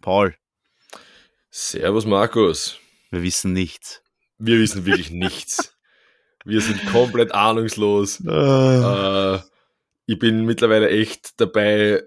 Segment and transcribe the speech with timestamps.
[0.00, 0.34] Paul,
[1.50, 2.78] Servus Markus.
[3.10, 4.02] wir wissen nichts.
[4.38, 5.76] Wir wissen wirklich nichts.
[6.46, 8.20] Wir sind komplett ahnungslos.
[8.26, 9.40] Äh,
[10.06, 12.02] ich bin mittlerweile echt dabei,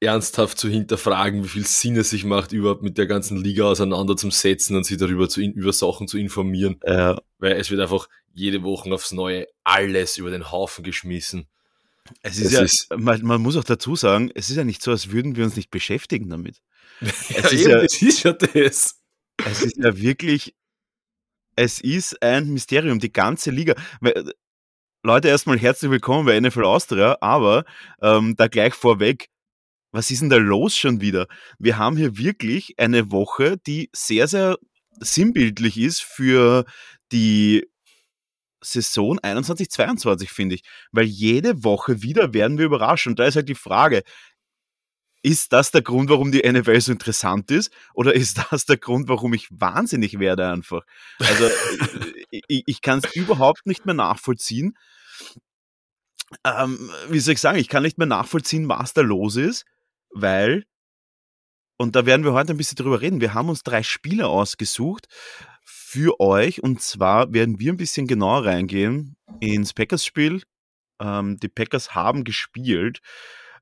[0.00, 4.76] ernsthaft zu hinterfragen, wie viel Sinn es sich macht, überhaupt mit der ganzen Liga auseinanderzusetzen
[4.76, 6.80] und sich darüber zu, über Sachen zu informieren.
[6.82, 11.48] Äh, Weil es wird einfach jede Woche aufs Neue alles über den Haufen geschmissen.
[12.22, 14.82] Es ist Es ja, ist- man, man muss auch dazu sagen, es ist ja nicht
[14.82, 16.60] so, als würden wir uns nicht beschäftigen damit.
[17.00, 17.08] Ja,
[17.38, 19.00] ist eben, ja- das ist ja das.
[19.46, 20.54] Es ist ja wirklich,
[21.56, 23.74] es ist ein Mysterium, die ganze Liga.
[25.04, 27.64] Leute, erstmal herzlich willkommen bei NFL Austria, aber
[28.02, 29.28] ähm, da gleich vorweg,
[29.92, 31.28] was ist denn da los schon wieder?
[31.58, 34.58] Wir haben hier wirklich eine Woche, die sehr, sehr
[35.00, 36.64] sinnbildlich ist für
[37.12, 37.66] die
[38.60, 40.62] Saison 21-22, finde ich.
[40.92, 43.06] Weil jede Woche wieder werden wir überrascht.
[43.06, 44.02] Und da ist halt die Frage,
[45.22, 47.72] ist das der Grund, warum die NFL so interessant ist?
[47.94, 50.82] Oder ist das der Grund, warum ich wahnsinnig werde einfach?
[51.18, 51.50] Also
[52.30, 54.76] ich, ich kann es überhaupt nicht mehr nachvollziehen.
[56.44, 59.64] Ähm, wie soll ich sagen, ich kann nicht mehr nachvollziehen, was da los ist,
[60.10, 60.64] weil,
[61.78, 65.08] und da werden wir heute ein bisschen drüber reden, wir haben uns drei Spiele ausgesucht
[65.90, 70.42] für euch und zwar werden wir ein bisschen genauer reingehen ins Packers-Spiel.
[71.00, 72.98] Ähm, die Packers haben gespielt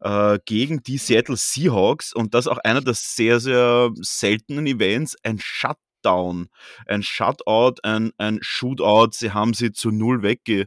[0.00, 5.38] äh, gegen die Seattle Seahawks und das auch einer der sehr, sehr seltenen Events, ein
[5.40, 6.48] Shutdown,
[6.86, 9.10] ein Shutout, ein, ein Shootout.
[9.12, 10.66] Sie haben sie zu null wegge...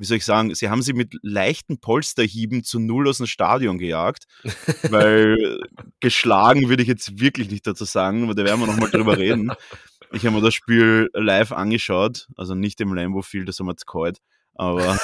[0.00, 3.78] Wie soll ich sagen, sie haben sie mit leichten Polsterhieben zu null aus dem Stadion
[3.78, 4.26] gejagt,
[4.90, 5.60] weil
[5.98, 9.52] geschlagen würde ich jetzt wirklich nicht dazu sagen, aber da werden wir nochmal drüber reden.
[10.12, 13.72] Ich habe mir das Spiel live angeschaut, also nicht im Lambo Field, das haben wir
[13.72, 14.18] jetzt kalt,
[14.54, 14.98] aber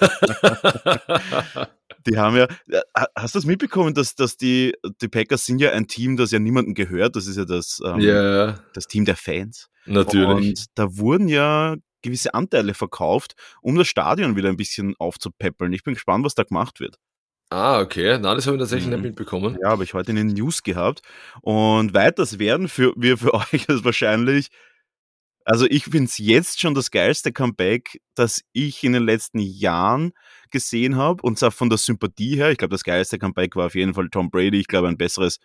[2.06, 2.46] die haben ja,
[2.96, 6.30] Ha- hast du das mitbekommen, dass, dass die, die Packers sind ja ein Team, das
[6.30, 9.68] ja niemandem gehört, das ist ja das, ähm, ja, das Team der Fans.
[9.86, 10.28] natürlich.
[10.50, 15.72] Und da wurden ja gewisse Anteile verkauft, um das Stadion wieder ein bisschen aufzupäppeln.
[15.72, 16.98] Ich bin gespannt, was da gemacht wird.
[17.54, 18.18] Ah, okay.
[18.18, 18.92] Nein, das habe ich tatsächlich Mhm.
[18.94, 19.56] nicht mitbekommen.
[19.62, 21.02] Ja, habe ich heute in den News gehabt.
[21.42, 24.48] Und weiters werden für, wir für euch es wahrscheinlich,
[25.44, 30.12] also ich finde es jetzt schon das geilste Comeback, das ich in den letzten Jahren
[30.50, 31.22] gesehen habe.
[31.22, 32.50] Und zwar von der Sympathie her.
[32.50, 34.58] Ich glaube, das geilste Comeback war auf jeden Fall Tom Brady.
[34.60, 35.38] Ich glaube, ein besseres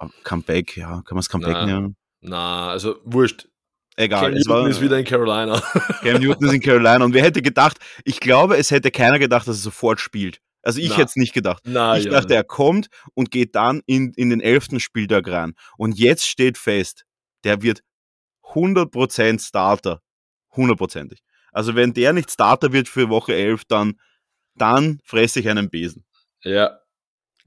[0.00, 1.96] äh, Comeback, ja, kann man es Comeback Na, nennen?
[2.20, 3.48] Na, also wurscht.
[3.98, 5.58] Egal, Cam es war, Newton ist wieder in Carolina.
[6.02, 7.02] Cam Newton ist in Carolina.
[7.02, 10.42] Und wer hätte gedacht, ich glaube, es hätte keiner gedacht, dass er sofort spielt.
[10.66, 10.96] Also ich Na.
[10.96, 11.62] hätte es nicht gedacht.
[11.64, 12.10] Na, ich ja.
[12.10, 15.54] dachte, er kommt und geht dann in, in den elften Spieltag rein.
[15.78, 17.04] Und jetzt steht fest,
[17.44, 17.84] der wird
[18.42, 20.02] 100% Starter.
[20.56, 21.22] Hundertprozentig.
[21.52, 24.00] Also wenn der nicht Starter wird für Woche 11, dann,
[24.56, 26.04] dann fresse ich einen Besen.
[26.42, 26.80] ja,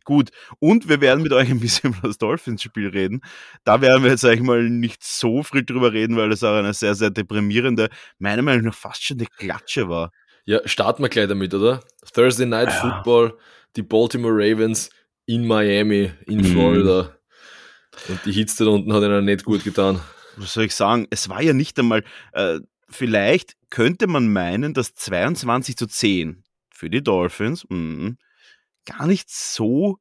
[0.06, 0.32] Gut.
[0.58, 3.22] Und wir werden mit euch ein bisschen über das Dolphins-Spiel reden.
[3.64, 6.74] Da werden wir jetzt eigentlich mal nicht so viel drüber reden, weil es auch eine
[6.74, 10.12] sehr, sehr deprimierende, meiner Meinung nach fast schon eine Klatsche war.
[10.46, 11.82] Ja, starten wir gleich damit, oder?
[12.14, 12.74] Thursday Night Ja.
[12.82, 13.38] Football,
[13.76, 14.90] die Baltimore Ravens
[15.26, 16.44] in Miami, in Mhm.
[16.46, 17.16] Florida.
[18.08, 20.00] Und die Hitze da unten hat ihnen nicht gut getan.
[20.38, 24.96] was soll ich sagen, es war ja nicht einmal, äh, vielleicht könnte man meinen, dass
[24.96, 28.14] 22 zu 10 für die Dolphins mh,
[28.86, 29.98] gar nicht so,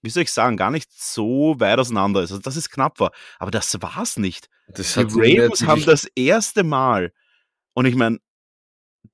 [0.00, 2.30] wie soll ich sagen, gar nicht so weit auseinander ist.
[2.30, 3.10] Also, dass es knapp war.
[3.40, 4.48] Aber das war's nicht.
[4.68, 7.12] Das Die Ravens haben das erste Mal,
[7.74, 8.18] und ich meine,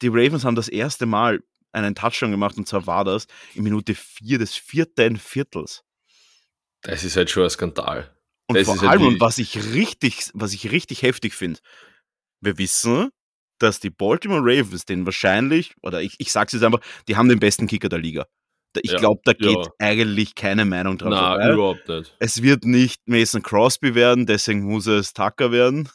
[0.02, 1.40] die Ravens haben das erste Mal
[1.72, 5.82] einen Touchdown gemacht, und zwar war das in Minute 4 des vierten Viertels.
[6.82, 8.14] Das ist halt schon ein Skandal.
[8.48, 11.60] Und Das vor halt allem, und was ich richtig, was ich richtig heftig finde,
[12.40, 13.10] wir wissen,
[13.58, 17.38] dass die Baltimore Ravens den wahrscheinlich, oder ich, ich sag's jetzt einfach, die haben den
[17.38, 18.26] besten Kicker der Liga.
[18.80, 19.72] Ich Ja, glaube, da geht ja.
[19.78, 21.52] eigentlich keine Meinung dran Na, vorbei.
[21.52, 22.16] überhaupt nicht.
[22.20, 25.88] Es wird nicht Mason Crosby werden, deswegen muss es Tucker werden.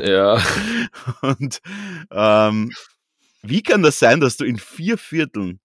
[0.00, 0.40] Ja,
[1.22, 1.60] Und
[2.10, 2.70] ähm,
[3.42, 5.60] wie kann das sein, dass du in vier Vierteln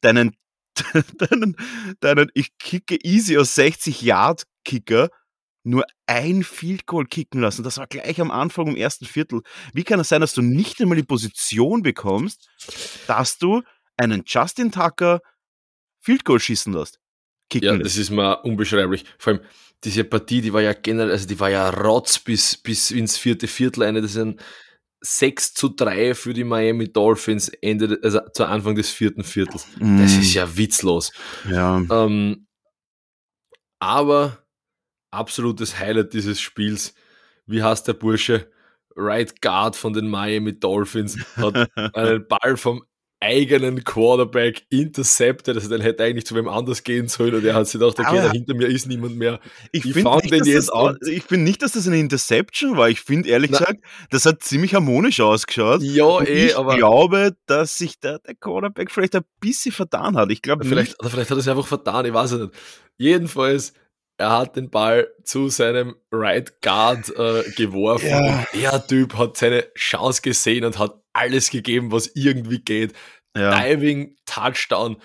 [0.00, 0.36] deinen,
[1.18, 1.56] deinen,
[2.00, 5.10] deinen ich kicke easy aus 60 Yard Kicker
[5.62, 7.62] nur ein Field Goal kicken lassen?
[7.62, 9.42] Das war gleich am Anfang im ersten Viertel.
[9.72, 12.48] Wie kann es sein, dass du nicht einmal die Position bekommst,
[13.06, 13.62] dass du
[13.96, 15.20] einen Justin Tucker
[16.00, 17.00] Field Goal schießen lässt?
[17.48, 17.86] Kicken ja, lässt?
[17.86, 19.04] das ist mal unbeschreiblich.
[19.18, 19.42] Vor allem,
[19.84, 23.46] diese Partie, die war ja generell, also die war ja rotz bis, bis ins vierte
[23.46, 24.00] Viertel eine.
[24.02, 24.40] Das sind
[25.06, 29.66] 6 zu 3 für die Miami Dolphins Ende, de- also zu Anfang des vierten Viertels.
[29.78, 31.12] Das Mm, ist ja witzlos.
[31.50, 31.82] ja.
[31.90, 32.46] Ähm,
[33.78, 34.44] aber
[35.10, 36.94] absolutes Highlight dieses Spiels.
[37.46, 38.50] Wie heißt der Bursche?
[38.96, 41.54] Right Guard von den Miami Dolphins hat
[41.94, 42.84] einen Ball vom
[43.24, 45.56] eigenen Quarterback intercepted.
[45.56, 48.06] Also, den hätte eigentlich zu wem anders gehen sollen und er hat sich gedacht, okay,
[48.08, 49.40] Aber- da hinter mir ist niemand mehr.
[49.72, 51.86] Ich Ich finde fand nicht, den dass jetzt das, an- ich find nicht, dass das
[51.86, 52.88] eine Interception war.
[52.88, 53.80] Ich finde ehrlich Na- gesagt,
[54.10, 55.82] das hat ziemlich harmonisch ausgeschaut.
[55.82, 60.30] Ja, eh, ich aber glaube, dass sich der, der Quarterback vielleicht ein bisschen vertan hat.
[60.30, 62.54] Ich glaube vielleicht, oder vielleicht hat er es einfach vertan, ich weiß es nicht.
[62.98, 63.72] Jedenfalls,
[64.16, 68.06] er hat den Ball zu seinem Right Guard äh, geworfen.
[68.08, 68.44] Ja.
[68.54, 72.92] Der Typ hat seine Chance gesehen und hat alles gegeben, was irgendwie geht.
[73.36, 73.58] Ja.
[73.62, 74.96] Diving, Touchdown.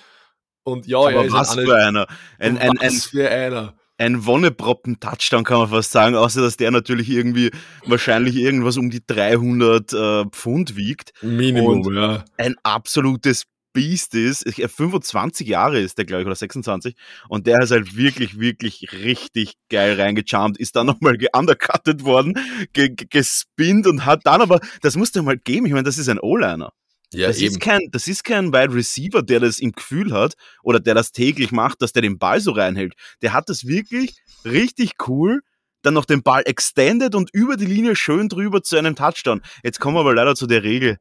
[0.63, 2.07] Und ja, Aber er ist was halt für einer.
[2.37, 3.75] Ein, ein, ein, was für einer.
[3.97, 7.49] ein Wonneproppen-Touchdown kann man fast sagen, außer dass der natürlich irgendwie
[7.85, 11.13] wahrscheinlich irgendwas um die 300 äh, Pfund wiegt.
[11.21, 12.25] Minimum, Und- ja.
[12.37, 14.45] Ein absolutes Biest ist.
[14.47, 16.95] Ich- 25 Jahre ist der, glaube ich, oder 26.
[17.27, 22.33] Und der ist halt wirklich, wirklich richtig geil reingecharmt, ist dann nochmal geundercuttet worden,
[22.73, 26.09] ge- gespinnt und hat dann aber, das musst du mal geben, ich meine, das ist
[26.09, 26.71] ein O-Liner.
[27.11, 27.53] Ja, das, eben.
[27.53, 31.11] ist kein, das ist kein Wide Receiver, der das im Gefühl hat oder der das
[31.11, 32.93] täglich macht, dass der den Ball so reinhält.
[33.23, 34.13] Der hat das wirklich
[34.45, 35.41] richtig cool,
[35.81, 39.41] dann noch den Ball extended und über die Linie schön drüber zu einem Touchdown.
[39.63, 40.97] Jetzt kommen wir aber leider zu der Regel.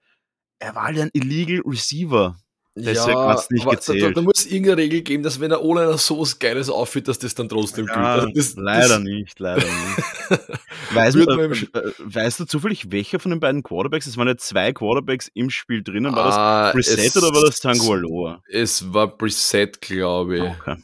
[0.60, 2.38] Er war halt ein Illegal Receiver.
[2.84, 4.16] Deswegen hat's nicht aber Da, da, gezählt.
[4.16, 7.18] da muss es irgendeine Regel geben, dass wenn der O-Liner so was Geiles aufführt, dass
[7.18, 7.96] das dann trotzdem gilt.
[7.98, 10.40] Also das, leider das, nicht, leider nicht.
[10.94, 14.36] Weißt, du, äh, äh, weißt du zufällig, welcher von den beiden Quarterbacks, es waren ja
[14.38, 18.42] zwei Quarterbacks im Spiel drinnen, war das Ah, Brissett es- oder war das Tango Aloha?
[18.48, 20.42] Es war Brissett, glaube ich.
[20.42, 20.76] Okay.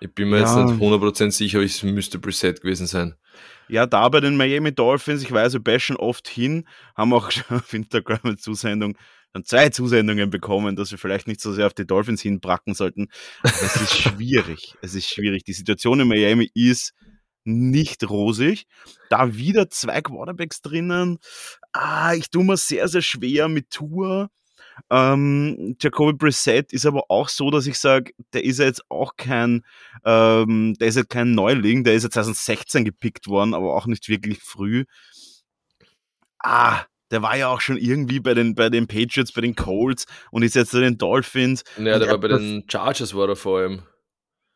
[0.00, 0.42] Ich bin mir Ja.
[0.42, 3.14] jetzt nicht 100% sicher, aber es müsste Brissett gewesen sein.
[3.68, 7.56] Ja, da bei den Miami Dolphins, ich weiß, wir bashen oft hin, haben auch schon
[7.56, 8.96] auf Instagram eine Zusendung,
[9.36, 13.08] dann zwei Zusendungen bekommen, dass wir vielleicht nicht so sehr auf die Dolphins hinbracken sollten.
[13.42, 14.74] Aber es ist schwierig.
[14.82, 15.44] Es ist schwierig.
[15.44, 16.94] Die Situation in Miami ist
[17.44, 18.66] nicht rosig.
[19.10, 21.18] Da wieder zwei Quarterbacks drinnen.
[21.72, 24.30] Ah, ich tue mir sehr, sehr schwer mit Tour.
[24.90, 29.16] Ähm, Jacoby Brissett ist aber auch so, dass ich sage, der ist ja jetzt auch
[29.16, 29.64] kein,
[30.04, 34.08] ähm, der ist ja kein Neuling, der ist jetzt 2016 gepickt worden, aber auch nicht
[34.08, 34.84] wirklich früh.
[36.38, 40.06] Ah, der war ja auch schon irgendwie bei den, bei den Patriots, bei den Colts
[40.30, 41.62] und ist jetzt bei den Dolphins.
[41.76, 43.82] Ja, der er war bei den Chargers war er vor allem.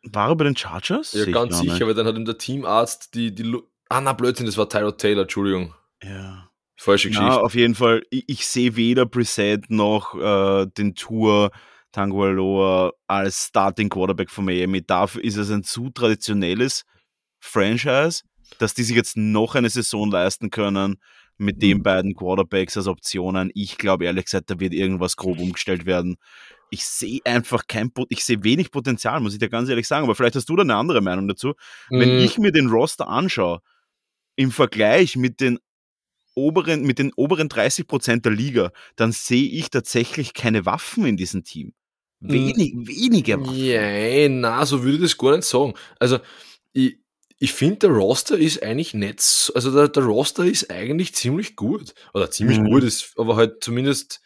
[0.02, 1.12] War er bei den Chargers?
[1.12, 3.62] Ja, Sehe ganz sicher, weil dann hat ihm der Teamarzt die, die Lu
[3.92, 5.74] Ah, na, Blödsinn, das war Tyrod Taylor, Entschuldigung.
[6.02, 6.48] Ja.
[6.76, 7.42] Falsche Ja, Geschichte.
[7.42, 8.02] auf jeden Fall.
[8.10, 11.50] Ich, ich sehe weder Brissett noch äh, den Tour
[11.92, 14.80] Tango Aloha als Starting Quarterback von Miami.
[14.80, 16.84] Dafür ist es ein zu traditionelles
[17.40, 18.22] Franchise,
[18.58, 21.00] dass die sich jetzt noch eine Saison leisten können
[21.40, 23.50] mit den beiden Quarterbacks als Optionen.
[23.54, 26.16] Ich glaube ehrlich gesagt, da wird irgendwas grob umgestellt werden.
[26.70, 30.04] Ich sehe einfach kein, Pot- ich sehe wenig Potenzial, muss ich dir ganz ehrlich sagen.
[30.04, 31.54] Aber vielleicht hast du da eine andere Meinung dazu.
[31.88, 33.60] Wenn Mm, ich mir den Roster anschaue,
[34.36, 35.58] im Vergleich mit den
[36.34, 41.16] oberen, mit den oberen 30 Prozent der Liga, dann sehe ich tatsächlich keine Waffen in
[41.16, 41.72] diesem Team.
[42.20, 43.54] Wenig, wenige Waffen.
[43.56, 45.74] Ja, na, so würde ich das gar nicht sagen.
[45.98, 46.18] Also,
[46.72, 46.98] ich,
[47.42, 51.94] ich finde, der Roster ist eigentlich so- also der, der Roster ist eigentlich ziemlich gut.
[52.14, 52.66] Oder ziemlich Mhm.
[52.66, 54.20] gut ist, aber halt zumindest,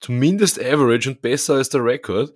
[0.00, 2.32] zumindest average und besser als der Rekord.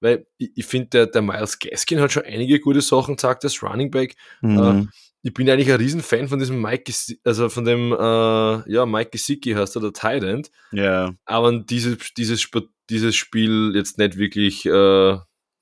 [0.00, 3.62] Weil ich, ich finde, der, der Miles Gaskin hat schon einige gute Sachen gesagt als
[3.62, 4.16] Running Back.
[4.42, 4.90] Mhm.
[5.22, 6.92] Ich bin eigentlich ein Riesenfan von diesem Mike,
[7.24, 11.98] also von dem, äh, ja, Mike Gesicki heißt er, der Tight End Ja, aber dieses,
[12.16, 12.48] dieses,
[12.88, 15.18] dieses Spiel jetzt nicht wirklich äh,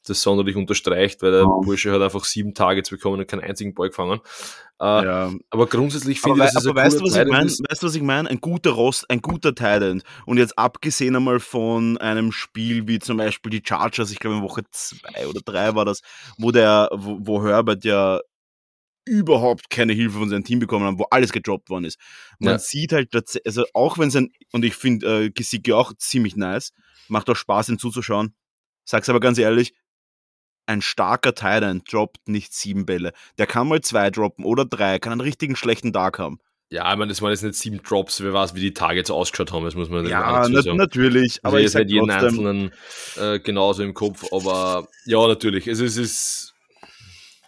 [0.09, 1.47] das sonderlich unterstreicht, weil der Ja.
[1.47, 4.21] Bursche hat einfach sieben Targets bekommen und keinen einzigen Ball gefangen.
[4.81, 5.33] Äh, ja.
[5.51, 7.63] Aber grundsätzlich finde ich, dass es aber weißt du, was ich ist.
[7.69, 8.29] Weißt du, was ich meine?
[8.31, 10.03] Ein guter Rost, ein guter Talent.
[10.27, 14.43] Und jetzt abgesehen einmal von einem Spiel wie zum Beispiel die Chargers, ich glaube in
[14.43, 16.01] Woche zwei oder drei war das,
[16.39, 18.21] wo der, wo, wo Herbert ja
[19.05, 21.99] überhaupt keine Hilfe von seinem Team bekommen haben, wo alles gedroppt worden ist.
[22.39, 22.59] Man Ja.
[22.59, 23.09] sieht halt,
[23.47, 26.73] also auch wenn sein, und ich finde äh, Gesicki auch ziemlich nice,
[27.09, 28.35] macht auch Spaß, ihm zuzuschauen.
[28.85, 29.75] Sag's aber ganz ehrlich,
[30.69, 33.13] ein starker Titan droppt nicht sieben Bälle.
[33.39, 36.39] Der kann mal zwei droppen oder drei, kann einen richtigen schlechten Tag haben.
[36.71, 39.53] Ja, ich meine, das waren jetzt nicht sieben Drops, wer weiß, wie die Targets ausgeschaut
[39.53, 40.77] haben, das muss man Ja, dazu sagen.
[40.77, 42.73] natürlich, Aber aber ich jetzt sag nicht jeden einzelnen
[43.17, 45.67] äh, genauso im Kopf, aber ja, natürlich.
[45.67, 46.55] Also es ist,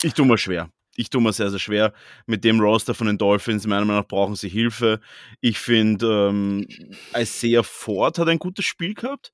[0.03, 0.71] ich tue mir schwer.
[0.97, 1.93] Ich tue mir sehr, sehr schwer.
[2.27, 5.01] Mit dem Roster von den Dolphins, meiner Meinung nach, brauchen sie Hilfe.
[5.43, 6.67] Ich finde, ähm,
[7.15, 9.33] Isaiah Ford hat ein gutes Spiel gehabt,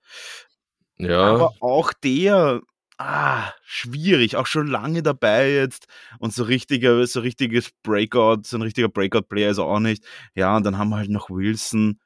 [0.99, 2.61] ja, aber auch der,
[2.99, 5.87] ah, schwierig, auch schon lange dabei jetzt
[6.19, 10.05] und so richtiger, so richtiges Breakout, so ein richtiger Breakout-Player ist er auch nicht.
[10.35, 12.01] Ja, und dann haben wir halt noch Wilson.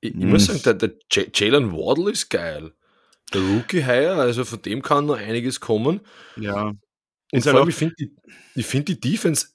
[0.00, 0.58] ich, ich muss Hm.
[0.58, 2.72] sagen, der, der Jalen Waddle ist geil.
[3.32, 6.00] Der Rookie-Hire, also von dem kann noch einiges kommen.
[6.36, 6.72] Ja.
[7.32, 7.94] Und vor halt allem, ich finde,
[8.56, 9.48] die, find, die Defense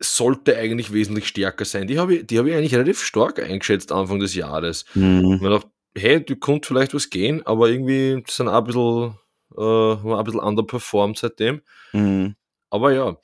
[0.00, 1.86] sollte eigentlich wesentlich stärker sein.
[1.86, 4.84] Die habe ich, die hab ich eigentlich relativ stark eingeschätzt Anfang des Jahres.
[4.94, 5.34] Mhm.
[5.34, 5.64] Ich, mein, auch,
[5.96, 9.18] hey, du konnte vielleicht was gehen, aber irgendwie sind auch ein bisschen,
[9.56, 11.62] äh, ein bisschen underperformed seitdem.
[11.92, 12.36] Mhm.
[12.70, 13.16] Aber ja.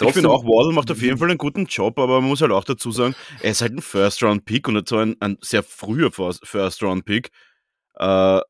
[0.00, 2.50] Ich finde auch, Waddle macht auf jeden Fall einen guten Job, aber man muss halt
[2.50, 7.30] auch dazu sagen, er ist halt ein First-Round-Pick und so ein, ein sehr früher First-Round-Pick.
[7.94, 8.40] Äh,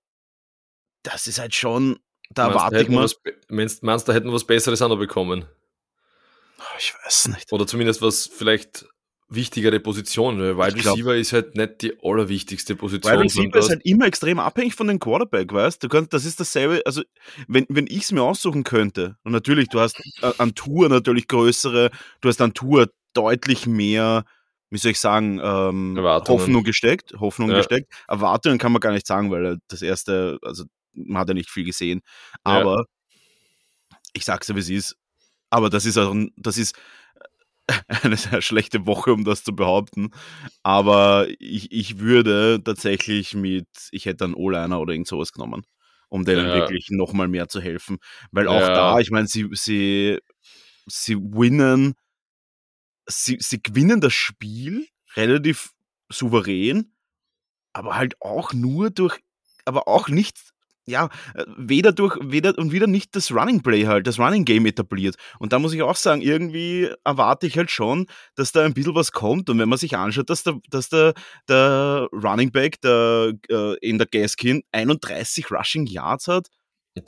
[1.02, 1.98] das ist halt schon,
[2.30, 3.06] da erwarte ich mal.
[3.48, 5.44] meinst, meinst du, da hätten wir was Besseres an bekommen?
[6.78, 7.52] Ich weiß nicht.
[7.52, 8.86] Oder zumindest was vielleicht
[9.28, 10.38] wichtigere Position.
[10.38, 13.12] Wide Receiver ist halt nicht die allerwichtigste Position.
[13.12, 15.88] Wide Receiver ist halt immer extrem abhängig von dem Quarterback, weißt du?
[15.88, 17.02] kannst, das ist dasselbe, also
[17.48, 20.00] wenn, wenn ich es mir aussuchen könnte, und natürlich, du hast
[20.38, 21.90] an Tour natürlich größere,
[22.20, 24.24] du hast an Tour deutlich mehr,
[24.70, 27.58] wie soll ich sagen, ähm, Hoffnung gesteckt, Hoffnung ja.
[27.58, 27.92] gesteckt.
[28.08, 31.64] Erwartungen kann man gar nicht sagen, weil das erste, also man hat ja nicht viel
[31.64, 32.02] gesehen.
[32.42, 32.84] Aber
[33.90, 33.96] ja.
[34.12, 34.96] ich sag's ja, wie es ist.
[35.50, 36.74] Aber das ist auch, das ist
[38.02, 40.10] eine sehr schlechte Woche, um das zu behaupten.
[40.62, 45.62] Aber ich, ich würde tatsächlich mit, ich hätte einen O-Liner oder irgend sowas genommen,
[46.08, 46.54] um denen ja.
[46.54, 47.98] wirklich nochmal mehr zu helfen.
[48.30, 48.74] Weil auch ja.
[48.74, 50.18] da, ich meine, sie, sie,
[50.86, 51.94] sie winnen,
[53.06, 55.72] sie, sie gewinnen das Spiel relativ
[56.08, 56.94] souverän,
[57.72, 59.18] aber halt auch nur durch,
[59.64, 60.53] aber auch nicht
[60.86, 64.66] ja, äh, weder durch, weder und wieder nicht das Running Play halt, das Running Game
[64.66, 65.16] etabliert.
[65.38, 68.94] Und da muss ich auch sagen, irgendwie erwarte ich halt schon, dass da ein bisschen
[68.94, 69.48] was kommt.
[69.48, 71.14] Und wenn man sich anschaut, dass der, dass der,
[71.48, 76.48] der Running Back der, äh, in der Gaskin 31 Rushing Yards hat.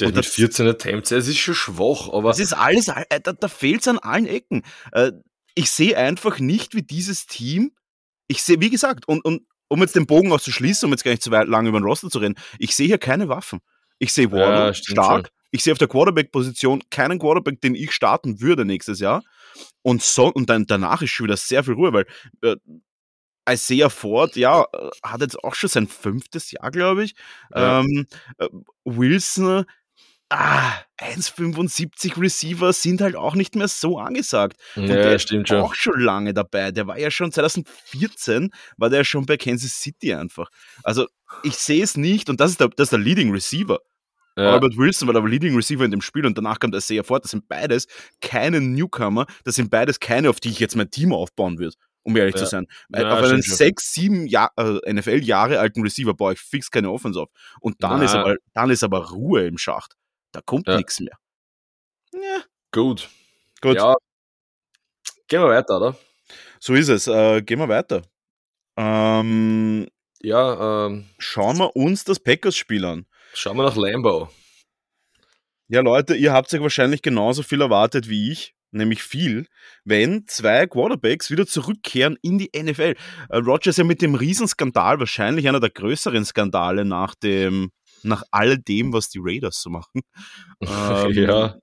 [0.01, 2.31] Der mit 14 Attempts, es ist schon schwach, aber.
[2.31, 4.63] Es ist alles, äh, da, da fehlt es an allen Ecken.
[4.91, 5.13] Äh,
[5.55, 7.73] ich sehe einfach nicht, wie dieses Team,
[8.27, 11.23] ich sehe, wie gesagt, und, und um jetzt den Bogen auszuschließen, um jetzt gar nicht
[11.23, 13.61] zu weit lang über den Roster zu reden, ich sehe hier keine Waffen.
[13.99, 15.27] Ich sehe Warner ja, stark.
[15.27, 15.37] Schon.
[15.53, 19.23] Ich sehe auf der Quarterback-Position keinen Quarterback, den ich starten würde nächstes Jahr.
[19.83, 22.07] Und, so, und dann danach ist schon wieder sehr viel Ruhe, weil
[22.43, 22.57] äh,
[23.49, 27.15] Isaiah Ford, ja, äh, hat jetzt auch schon sein fünftes Jahr, glaube ich.
[27.55, 27.81] Ja.
[27.81, 28.07] Ähm,
[28.39, 28.49] äh,
[28.85, 29.65] Wilson,
[30.31, 34.57] ah, 1,75 Receiver sind halt auch nicht mehr so angesagt.
[34.75, 36.73] Und ja, der stimmt ist auch schon lange dabei.
[36.73, 40.49] Der war ja schon 2014, war der schon bei Kansas City einfach.
[40.83, 41.07] Also
[41.43, 43.79] ich sehe es nicht und das ist der, das ist der Leading Receiver.
[44.39, 44.53] Ja.
[44.53, 47.25] Albert Wilson war der Leading Receiver in dem Spiel und danach kam der sehr fort.
[47.25, 47.87] Das sind beides
[48.21, 52.17] keine Newcomer, das sind beides keine, auf die ich jetzt mein Team aufbauen würde um
[52.17, 52.43] ehrlich ja.
[52.43, 52.67] zu sein.
[52.91, 57.21] Ja, auf einen sechs, sieben Jahr, äh, NFL-Jahre alten Receiver baue ich fix keine Offense
[57.21, 57.29] auf.
[57.61, 59.97] Und dann ist, aber, dann ist aber Ruhe im Schacht.
[60.33, 60.77] Da kommt ja.
[60.77, 61.19] nichts mehr.
[62.13, 62.43] Ja.
[62.73, 63.09] Gut.
[63.61, 63.77] Gut.
[63.77, 63.97] Ja.
[65.29, 65.97] Gehen wir weiter, oder?
[66.61, 67.07] So ist es.
[67.07, 68.03] Äh, gehen wir weiter.
[68.77, 69.89] Ähm,
[70.21, 73.07] ja, ähm, schauen wir uns das Packers-Spiel an.
[73.35, 74.31] Schauen wir nach Lambo.
[75.69, 79.47] Ja, Leute, ihr habt euch wahrscheinlich genauso viel erwartet wie ich, nämlich viel,
[79.85, 82.95] wenn zwei Quarterbacks wieder zurückkehren in die NFL.
[83.29, 87.73] Äh, Rogers ja mit dem Riesenskandal, wahrscheinlich einer der größeren Skandale nach dem
[88.07, 90.03] nach all dem, was die Raiders so machen.
[90.61, 91.57] ähm, ja.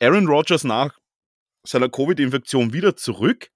[0.00, 0.98] Aaron Rodgers nach
[1.64, 3.50] seiner Covid-Infektion wieder zurück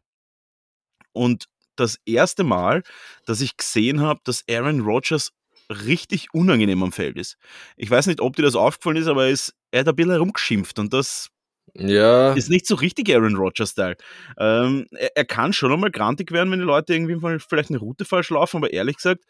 [1.12, 1.46] und
[1.76, 2.82] das erste Mal,
[3.26, 5.32] dass ich gesehen habe, dass Aaron Rodgers
[5.70, 7.36] richtig unangenehm am Feld ist.
[7.76, 10.12] Ich weiß nicht, ob dir das aufgefallen ist, aber er, ist, er hat ein bisschen
[10.12, 11.30] herumgeschimpft und das
[11.74, 12.34] ja.
[12.34, 13.96] ist nicht so richtig Aaron Rodgers-Style.
[14.38, 18.04] Ähm, er, er, kann schon einmal grantig werden, wenn die Leute irgendwie vielleicht eine Route
[18.04, 19.24] falsch laufen, aber ehrlich gesagt,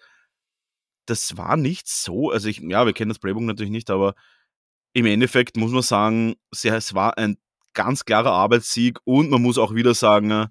[1.07, 4.15] das war nicht so, also ich, ja, wir kennen das Playbook natürlich nicht, aber
[4.93, 7.37] im Endeffekt muss man sagen, es war ein
[7.75, 10.49] ganz klarer Arbeitssieg und man muss auch wieder sagen,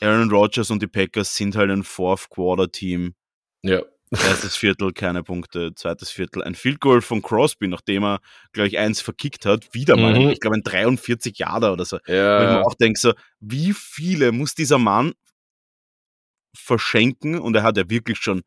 [0.00, 3.14] Aaron Rodgers und die Packers sind halt ein Fourth-Quarter-Team.
[3.62, 3.82] Ja.
[4.10, 5.72] Erstes Viertel, keine Punkte.
[5.74, 8.20] Zweites Viertel, ein Field Goal von Crosby, nachdem er,
[8.52, 9.72] glaube ich, eins verkickt hat.
[9.72, 10.30] Wieder mal, mhm.
[10.30, 11.98] ich glaube, ein 43 Jahre oder so.
[12.06, 12.40] Ja.
[12.40, 15.12] Wo ich mir auch denke, so, wie viele muss dieser Mann
[16.56, 17.38] verschenken?
[17.38, 18.42] Und er hat ja wirklich schon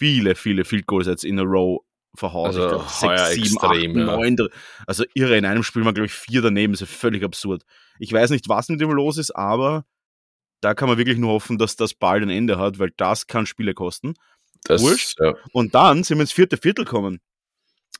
[0.00, 1.80] viele, viele Field Goals jetzt in a row
[2.16, 2.46] verhaut.
[2.46, 4.36] Also, glaub, sechs, sieben, extrem, acht, neun.
[4.36, 4.46] Ja.
[4.86, 6.72] Also irre, in einem Spiel mal, glaube ich, vier daneben.
[6.72, 7.62] Das ist völlig absurd.
[7.98, 9.84] Ich weiß nicht, was mit ihm los ist, aber
[10.62, 13.46] da kann man wirklich nur hoffen, dass das bald ein Ende hat, weil das kann
[13.46, 14.14] Spiele kosten.
[14.64, 15.20] Das, Wurscht.
[15.20, 15.34] Ja.
[15.52, 17.20] Und dann sind wir ins vierte Viertel gekommen.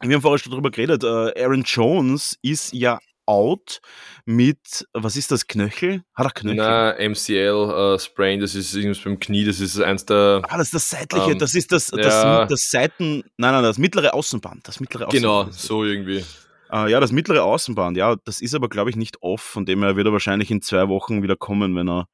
[0.00, 1.04] Wir haben vorher schon darüber geredet.
[1.04, 2.98] Äh, Aaron Jones ist ja
[3.30, 3.80] out
[4.24, 6.02] mit, was ist das, Knöchel?
[6.14, 6.56] Hat er Knöchel?
[6.56, 10.42] Na, MCL uh, äh, Sprain, das ist irgendwas beim Knie, das ist eins der.
[10.48, 12.44] Ah, das ist das seitliche, ähm, das ist das, das, ja.
[12.46, 14.66] das, Seiten, nein, nein, das mittlere Außenband.
[14.66, 15.46] Das mittlere Außenband.
[15.46, 16.24] Genau, so irgendwie.
[16.72, 19.82] Uh, ja, das mittlere Außenband, ja, das ist aber, glaube ich, nicht off, von dem
[19.82, 22.06] her wird er wahrscheinlich in zwei Wochen wieder kommen, wenn er.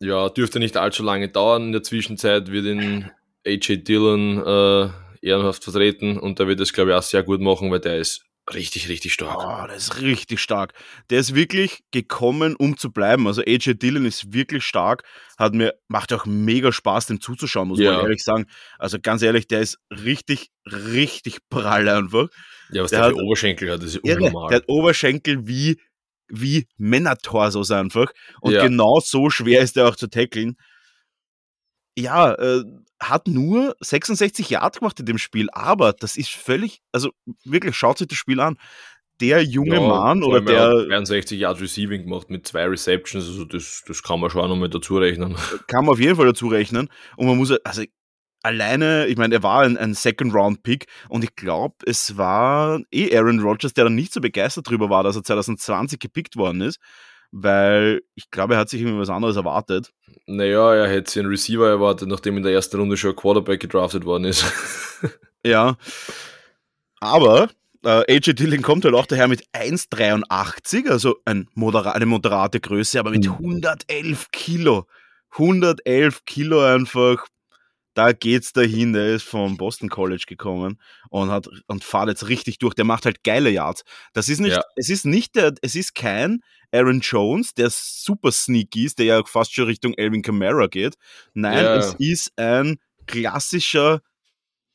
[0.00, 1.64] Ja, dürfte nicht allzu lange dauern.
[1.66, 3.10] In der Zwischenzeit wird ihn
[3.46, 4.90] AJ Dillon äh,
[5.22, 8.24] ehrenhaft vertreten und der wird das, glaube ich, auch sehr gut machen, weil der ist
[8.52, 9.38] Richtig, richtig stark.
[9.38, 10.74] Oh, der ist richtig stark.
[11.08, 13.26] Der ist wirklich gekommen, um zu bleiben.
[13.26, 15.02] Also AJ Dillon ist wirklich stark.
[15.38, 17.92] Hat mir, macht auch mega Spaß, dem zuzuschauen, muss Ja.
[17.92, 18.44] man ehrlich sagen.
[18.78, 22.28] Also ganz ehrlich, der ist richtig, richtig prall einfach.
[22.70, 24.48] Ja, was Der der, hat- für Oberschenkel hat, ist ja unnormal.
[24.50, 25.80] Der hat Oberschenkel wie,
[26.28, 28.12] wie Männertorsos einfach.
[28.42, 28.62] Und Ja.
[28.66, 30.56] genau so schwer ist er auch zu tackeln.
[31.96, 32.62] Ja, äh,
[33.08, 37.10] hat nur 66 Yards gemacht in dem Spiel, aber das ist völlig, also
[37.44, 38.58] wirklich, schaut sich das Spiel an.
[39.20, 43.44] Der junge Ja, Mann oder er der 62 Yard Receiving gemacht mit zwei Receptions, also
[43.44, 45.36] das, das kann man schon auch noch mit dazu rechnen.
[45.68, 46.88] kann man auf jeden Fall dazu rechnen.
[47.16, 47.84] Und man muss, also
[48.42, 53.40] alleine, ich meine, er war ein, ein Second-Round-Pick und ich glaube, es war eh Aaron
[53.40, 56.78] Rodgers, der dann nicht so begeistert drüber war, dass er 2020 gepickt worden ist,
[57.36, 59.92] weil ich glaube, er hat sich irgendwie was anderes erwartet.
[60.26, 63.60] Naja, er hätte sich einen Receiver erwartet, nachdem in der ersten Runde schon ein Quarterback
[63.60, 64.44] gedraftet worden ist.
[65.46, 65.76] Ja.
[67.00, 67.50] Aber
[67.84, 72.98] äh, AJ Dillon kommt halt auch daher mit 1,83, also ein modera eine moderate Größe,
[72.98, 73.32] aber mit Mhm.
[73.34, 74.86] 111 Kilo.
[75.32, 77.26] 111 Kilo einfach.
[77.94, 78.92] Da geht's dahin.
[78.92, 82.74] Der ist vom Boston College gekommen und hat und fährt jetzt richtig durch.
[82.74, 83.84] Der macht halt geile Yards.
[84.12, 84.62] Das ist nicht, Ja.
[84.76, 86.40] es ist nicht der, es ist kein
[86.72, 90.96] Aaron Jones, der super sneaky ist, der ja fast schon Richtung Elvin Kamara geht.
[91.32, 91.76] Nein, Ja.
[91.76, 94.00] es ist ein klassischer,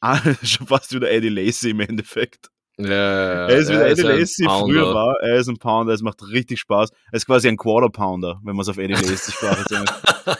[0.44, 2.50] schon fast wieder Eddie Lacy im Endeffekt.
[2.82, 4.66] Ja, Er ist wieder Eddie ein Lacy Pounder.
[4.66, 5.20] früher war.
[5.22, 6.90] Er ist ein Pounder, es macht richtig Spaß.
[7.12, 10.40] Er ist quasi ein Quarter Pounder, wenn man es auf Eddie Lacy Sprache sagt.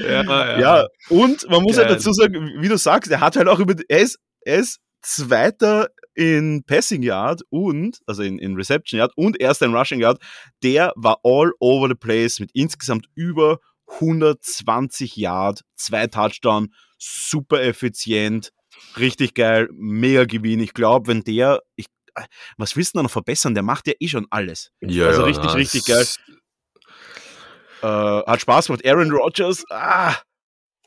[0.00, 0.58] ja, ja.
[0.58, 1.86] Ja, und man muss Geil.
[1.86, 4.80] halt dazu sagen, wie du sagst, er hat halt auch über, er ist, er ist
[5.02, 10.18] Zweiter in Passing Yard und, also in, in Reception Yard und Erster in Rushing Yard.
[10.62, 13.58] Der war all over the place mit insgesamt über
[14.00, 18.50] 120 Yard, zwei Touchdown, super effizient,
[18.98, 20.60] richtig geil, mega Gewinn.
[20.60, 21.86] Ich glaube, wenn der, ich,
[22.56, 23.54] was willst du noch verbessern?
[23.54, 24.70] Der macht ja eh schon alles.
[24.80, 26.06] Ja, Also ja, richtig, na, richtig geil.
[27.82, 28.86] Äh, hat Spaß gemacht.
[28.86, 30.14] Aaron Rodgers, ah,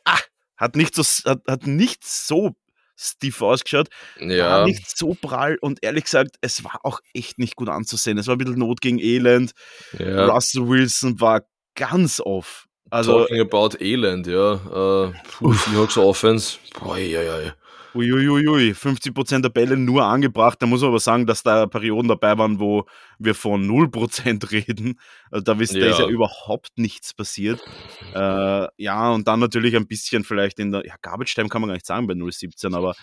[0.05, 0.19] ah,
[0.57, 2.55] hat nicht so, hat, hat nicht so
[2.99, 7.55] stiff ausgeschaut, war Ja, nicht so prall und ehrlich gesagt, es war auch echt nicht
[7.55, 8.17] gut anzusehen.
[8.17, 9.51] Es war ein bisschen Not gegen Elend.
[9.99, 10.25] ja.
[10.25, 11.43] Russell Wilson war
[11.75, 12.65] ganz off.
[12.89, 15.13] Also, Talking about Elend, ja.
[15.37, 16.57] Puh, Seahawks Offense.
[16.79, 17.53] Boah, ja, ja, ja.
[17.97, 20.61] Uiuiui, 50% der Bälle nur angebracht.
[20.61, 22.85] Da muss man aber sagen, dass da Perioden dabei waren, wo
[23.19, 24.99] wir von 0% reden.
[25.31, 26.09] Also da, ist, da ist ja Ja.
[26.09, 27.63] überhaupt nichts passiert.
[28.11, 31.69] Äh, ja, und dann natürlich ein bisschen vielleicht in der, ja, Garbage Time kann man
[31.69, 32.95] gar nicht sagen bei 017, aber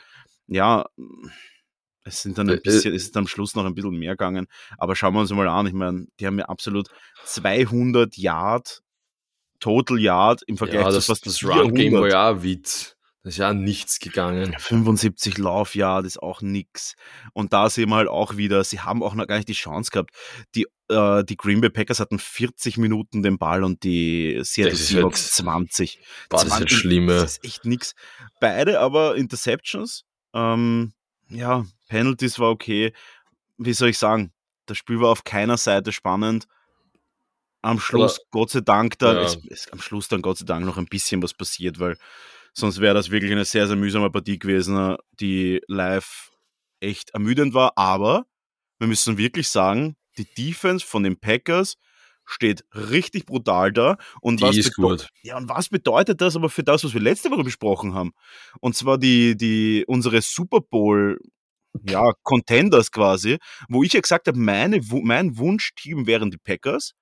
[0.46, 0.86] ja,
[2.04, 4.46] es sind dann Äh, ein bisschen, es ist am Schluss noch ein bisschen mehr gegangen.
[4.78, 5.66] Aber schauen wir uns mal an.
[5.66, 6.88] Ich meine, die haben ja absolut
[7.24, 8.82] 200 Yard,
[9.60, 12.02] Total Yard im Vergleich Ja, zu das, fast das Run-Game 400.
[12.02, 12.93] war ja auch ein Witz.
[13.24, 14.54] Das ist ja nichts gegangen.
[14.58, 16.94] 75 Laufyard ist auch nix.
[17.32, 19.90] Und da sehen wir halt auch wieder, sie haben auch noch gar nicht die Chance
[19.90, 20.10] gehabt.
[20.54, 24.88] Die, äh, die Green Bay Packers hatten 40 Minuten den Ball und die Seattle Das
[24.88, 25.98] Seahawks halt- 20.
[26.28, 27.08] Boah, das ist halt 20, schlimm.
[27.08, 27.20] ja.
[27.22, 27.94] Das ist echt nix.
[28.40, 30.04] Beide aber Interceptions.
[30.34, 30.92] Ähm,
[31.30, 32.92] ja, Penalties war okay.
[33.56, 34.32] Wie soll ich sagen?
[34.66, 36.46] Das Spiel war auf keiner Seite spannend.
[37.62, 39.22] Am Schluss, Gott sei Dank, dann, Ja.
[39.22, 41.96] es ist am Schluss dann Gott sei Dank noch ein bisschen was passiert, weil
[42.54, 46.30] sonst wäre das wirklich eine sehr, sehr mühsame Partie gewesen, die live
[46.80, 47.72] echt ermüdend war.
[47.76, 48.26] Aber
[48.78, 51.76] wir müssen wirklich sagen, die Defense von den Packers
[52.24, 53.96] steht richtig brutal da.
[54.20, 55.08] Und Die was ist gut.
[55.22, 58.12] ja, und was bedeutet das aber für das, was wir letzte Woche besprochen haben?
[58.60, 61.18] Und zwar die, die, unsere Super Bowl,
[61.86, 63.38] ja, Contenders quasi,
[63.68, 66.92] wo ich ja gesagt habe, meine, mein Wunschteam wären die Packers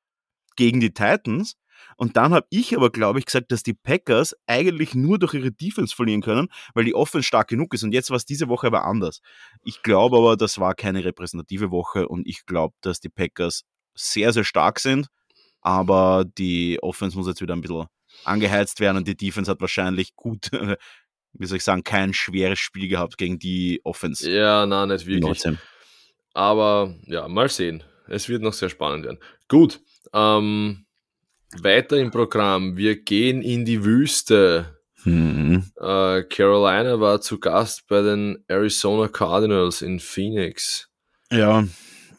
[0.57, 1.55] gegen die Titans.
[1.97, 5.53] Und dann habe ich aber, glaube ich, gesagt, dass die Packers eigentlich nur durch ihre
[5.53, 7.83] Defense verlieren können, weil die Offense stark genug ist.
[7.83, 9.21] Und jetzt war es diese Woche aber anders.
[9.65, 13.63] Ich glaube aber, das war keine repräsentative Woche und ich glaube, dass die Packers
[13.95, 15.09] sehr, sehr stark sind.
[15.61, 17.87] Aber die Offense muss jetzt wieder ein bisschen
[18.25, 20.51] angeheizt werden und die Defense hat wahrscheinlich gut,
[21.33, 24.29] wie soll ich sagen, kein schweres Spiel gehabt gegen die Offense.
[24.31, 25.23] Ja, na, nicht wirklich.
[25.23, 25.59] 19.
[26.35, 27.85] Aber ja, mal sehen.
[28.09, 29.19] Es wird noch sehr spannend werden.
[29.49, 29.81] Gut.
[30.13, 30.87] Ähm,
[31.61, 32.77] weiter im Programm.
[32.77, 34.79] Wir gehen in die Wüste.
[35.05, 35.65] Mhm.
[35.81, 40.89] Äh, Carolina war zu Gast bei den Arizona Cardinals in Phoenix.
[41.31, 41.65] Ja,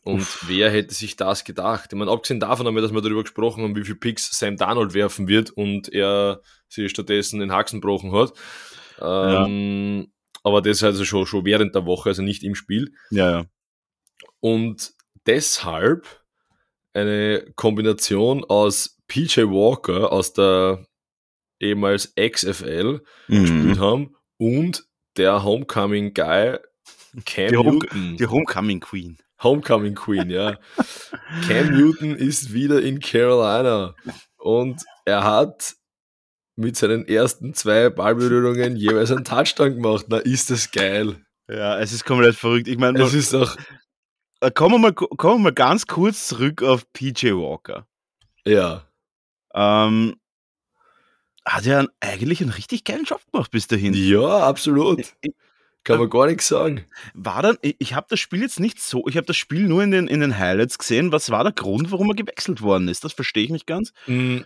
[0.03, 1.89] Und wer hätte sich das gedacht?
[1.93, 4.57] Ich meine, abgesehen davon haben wir, dass wir darüber gesprochen haben, wie viel Picks Sam
[4.57, 8.33] Darnold werfen wird und er sich stattdessen den Haxen gebrochen hat.
[8.99, 10.11] Ähm,
[10.43, 12.91] Aber das also schon, schon während der Woche, also nicht im Spiel.
[13.11, 13.45] ja, ja.
[14.41, 14.91] Und
[15.25, 16.05] deshalb
[16.91, 20.85] eine Kombination aus PJ Walker aus der
[21.59, 23.79] ehemals XFL gespielt Mhm.
[23.79, 24.85] haben und
[25.17, 26.57] der Homecoming Guy
[27.25, 28.17] Cam Die, Home Newton.
[28.17, 29.17] die Homecoming Queen.
[29.41, 30.57] Homecoming Queen, ja.
[31.47, 33.93] Cam Newton ist wieder in Carolina
[34.37, 35.75] und er hat
[36.55, 40.05] mit seinen ersten zwei Ballberührungen jeweils einen Touchdown gemacht.
[40.09, 41.17] Na, ist das geil.
[41.49, 42.67] Ja, es ist komplett verrückt.
[42.67, 43.57] Ich meine, Es ist doch,
[44.39, 47.85] äh, kommen, wir mal, kommen wir mal ganz kurz zurück auf PJ Walker.
[48.45, 48.87] ja.
[49.53, 50.15] Ähm,
[51.45, 53.93] hat ja eigentlich einen richtig geilen Job gemacht bis dahin.
[53.93, 55.01] Ja, absolut.
[55.83, 56.85] Kann man gar nichts sagen.
[57.13, 59.83] War dann, ich, ich habe das Spiel jetzt nicht so, ich habe das Spiel nur
[59.83, 61.11] in den, in den Highlights gesehen.
[61.11, 63.03] Was war der Grund, warum er gewechselt worden ist?
[63.03, 63.91] Das verstehe ich nicht ganz.
[64.07, 64.37] Mm,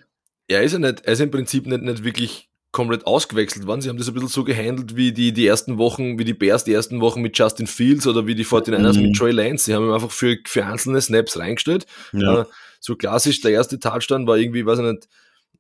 [0.48, 3.82] Er ist ja nicht, er ist im Prinzip nicht, nicht wirklich komplett ausgewechselt worden.
[3.82, 6.64] Sie haben das ein bisschen so gehandelt wie die, die ersten Wochen, wie die Bears
[6.64, 9.04] die ersten Wochen mit Justin Fields oder wie die 49ers Mhm.
[9.04, 9.66] mit Trey Lance.
[9.66, 11.86] Sie haben ihn einfach für, für einzelne Snaps reingestellt.
[12.14, 12.42] Ja.
[12.42, 12.46] Äh,
[12.88, 15.08] so klassisch, der erste Touchdown war irgendwie, weiß ich nicht,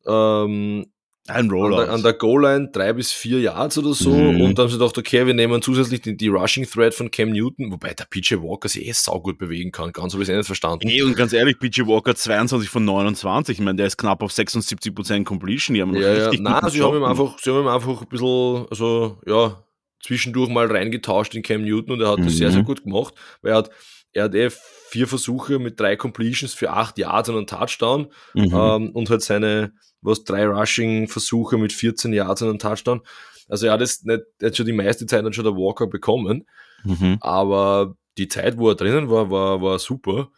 [0.07, 0.85] ähm,
[1.27, 1.77] Ein an Rollout.
[1.81, 4.11] der, an der Goal-Line drei bis vier Yards oder so.
[4.11, 4.41] Mhm.
[4.41, 7.69] Und dann haben sie gedacht, okay, wir nehmen zusätzlich die, die Rushing-Thread von Cam Newton,
[7.71, 9.91] wobei der PJ Walker sich eh saugut bewegen kann.
[9.91, 10.87] Ganz habe ich es eh nicht verstanden.
[10.87, 14.31] Nee, und ganz ehrlich, PJ Walker 22 von 29, ich meine, der ist knapp auf
[14.31, 15.73] 76% Completion.
[15.75, 16.31] Die haben Ja, ja.
[16.39, 19.61] Nein, sie haben, ihm einfach, sie haben ihm einfach ein bisschen, also, ja,
[20.01, 22.37] zwischendurch mal reingetauscht in Cam Newton und er hat das Mhm.
[22.37, 23.69] sehr, sehr gut gemacht, weil er hat,
[24.13, 24.49] er hat eh
[24.89, 28.51] vier Versuche mit drei Completions für acht Yards und einen Touchdown Mhm.
[28.53, 33.01] ähm, und halt seine, was, drei Rushing-Versuche mit 14 Yards und einem Touchdown.
[33.49, 35.87] Also er hat jetzt nicht, er hat schon die meiste Zeit dann schon der Walker
[35.87, 36.45] bekommen,
[36.83, 37.17] Mhm.
[37.21, 40.29] aber die Zeit, wo er drinnen war, war, war super.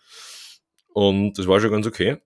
[0.93, 2.17] Und das war schon ganz okay.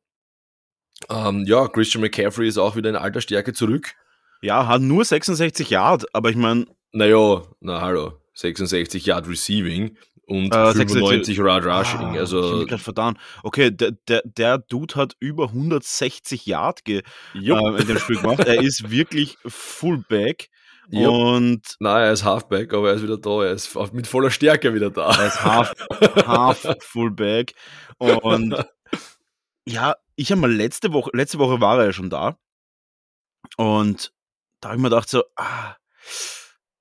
[1.09, 3.93] Ähm, ja, Christian McCaffrey ist auch wieder in alter Stärke zurück.
[4.41, 10.53] Ja, hat nur 66 Yard, aber ich meine, Naja, na hallo, 66 Yard Receiving und
[10.53, 11.99] Äh, 95 Yard Rushing.
[11.99, 13.19] Ah, ich also, mich grad verdammt.
[13.43, 18.39] Okay, der, der, der Dude hat über 160 Yard ge, äh, in dem Spiel gemacht.
[18.39, 20.49] Er ist wirklich Fullback
[20.89, 21.13] jupp.
[21.13, 23.43] und Nein, er ist Halfback, aber er ist wieder da.
[23.43, 25.11] Er ist mit voller Stärke wieder da.
[25.11, 25.73] er ist Half,
[26.25, 27.53] Half Fullback.
[27.97, 28.55] Und
[29.65, 32.37] ja, ich habe mal letzte Woche, letzte Woche war er ja schon da.
[33.57, 34.13] Und
[34.61, 35.75] da habe ich mir gedacht so, ah,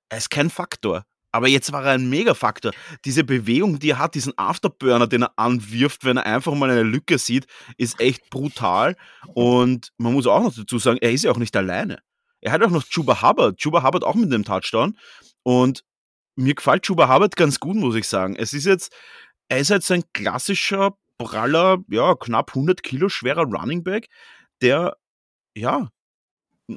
[0.09, 1.05] er ist kein Faktor.
[1.33, 2.73] Aber jetzt war er ein Mega-Faktor.
[3.05, 6.83] Diese Bewegung, die er hat, diesen Afterburner, den er anwirft, wenn er einfach mal eine
[6.83, 7.47] Lücke sieht,
[7.79, 8.97] ist echt brutal.
[9.35, 12.01] Und man muss auch noch dazu sagen, er ist ja auch nicht alleine.
[12.43, 13.57] Er hat auch noch Chuba Hubbard.
[13.57, 14.99] Chuba Hubbard auch mit dem Touchdown.
[15.43, 15.83] Und
[16.37, 18.37] mir gefällt Chuba Hubbard ganz gut, muss ich sagen.
[18.37, 18.93] Es ist jetzt,
[19.49, 24.09] er ist jetzt ein klassischer, praller, ja, knapp 100 Kilo schwerer Running Back,
[24.61, 24.97] der,
[25.55, 25.89] ja,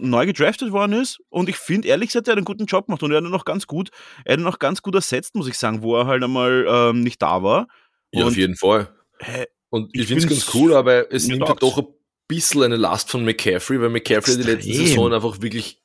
[0.01, 3.03] neu gedraftet worden ist und ich finde ehrlich gesagt, er hat einen guten Job gemacht
[3.03, 3.89] und er hat ihn noch ganz gut,
[4.23, 7.01] er hat ihn noch ganz gut ersetzt, muss ich sagen, wo er halt einmal ähm,
[7.01, 7.67] nicht da war.
[8.11, 8.93] Ja, auf jeden Fall.
[9.19, 11.87] Hä, Und ich, Ich finde es ganz cool, aber es nimmt halt doch ein
[12.27, 14.73] bisschen eine Last von McCaffrey, weil McCaffrey hat die letzte.
[14.73, 15.81] Saison einfach wirklich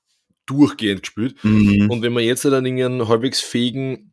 [0.46, 1.36] durchgehend gespielt.
[1.44, 1.90] Mhm.
[1.90, 4.12] Und wenn man jetzt dann einen halbwegs fähigen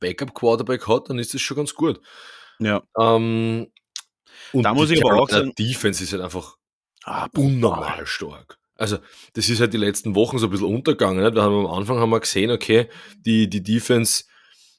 [0.00, 2.00] Backup-Quarterback hat, dann ist das schon ganz gut.
[2.58, 2.82] Ja.
[2.98, 3.68] Ähm,
[4.52, 6.56] und Da muss ich aber auch sagen- Defense ist halt einfach
[7.06, 8.58] Ah, unnormal stark.
[8.76, 8.98] Also,
[9.34, 11.22] das ist halt die letzten Wochen so ein bisschen untergegangen.
[11.22, 11.34] Nicht?
[11.34, 12.88] Wir haben am Anfang haben wir gesehen, okay,
[13.24, 14.24] die, die Defense,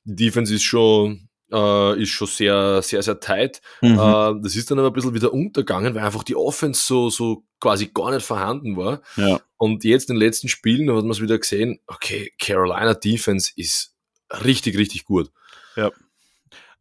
[0.04, 3.62] die Defense ist schon, äh, ist schon sehr, sehr, sehr tight.
[3.82, 3.98] Mhm.
[3.98, 7.44] Äh, das ist dann aber ein bisschen wieder untergegangen, weil einfach die Offense so, so
[7.60, 9.02] quasi gar nicht vorhanden war.
[9.16, 9.40] ja.
[9.58, 13.96] Und jetzt in den letzten Spielen hat man es wieder gesehen, okay, Carolina Defense ist
[14.44, 15.32] richtig, richtig gut.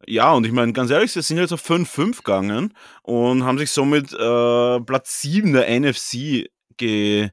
[0.07, 3.71] Ja, und ich meine, ganz ehrlich, sie sind jetzt auf 5-5 gegangen und haben sich
[3.71, 7.31] somit äh, Platz 7 der NFC ge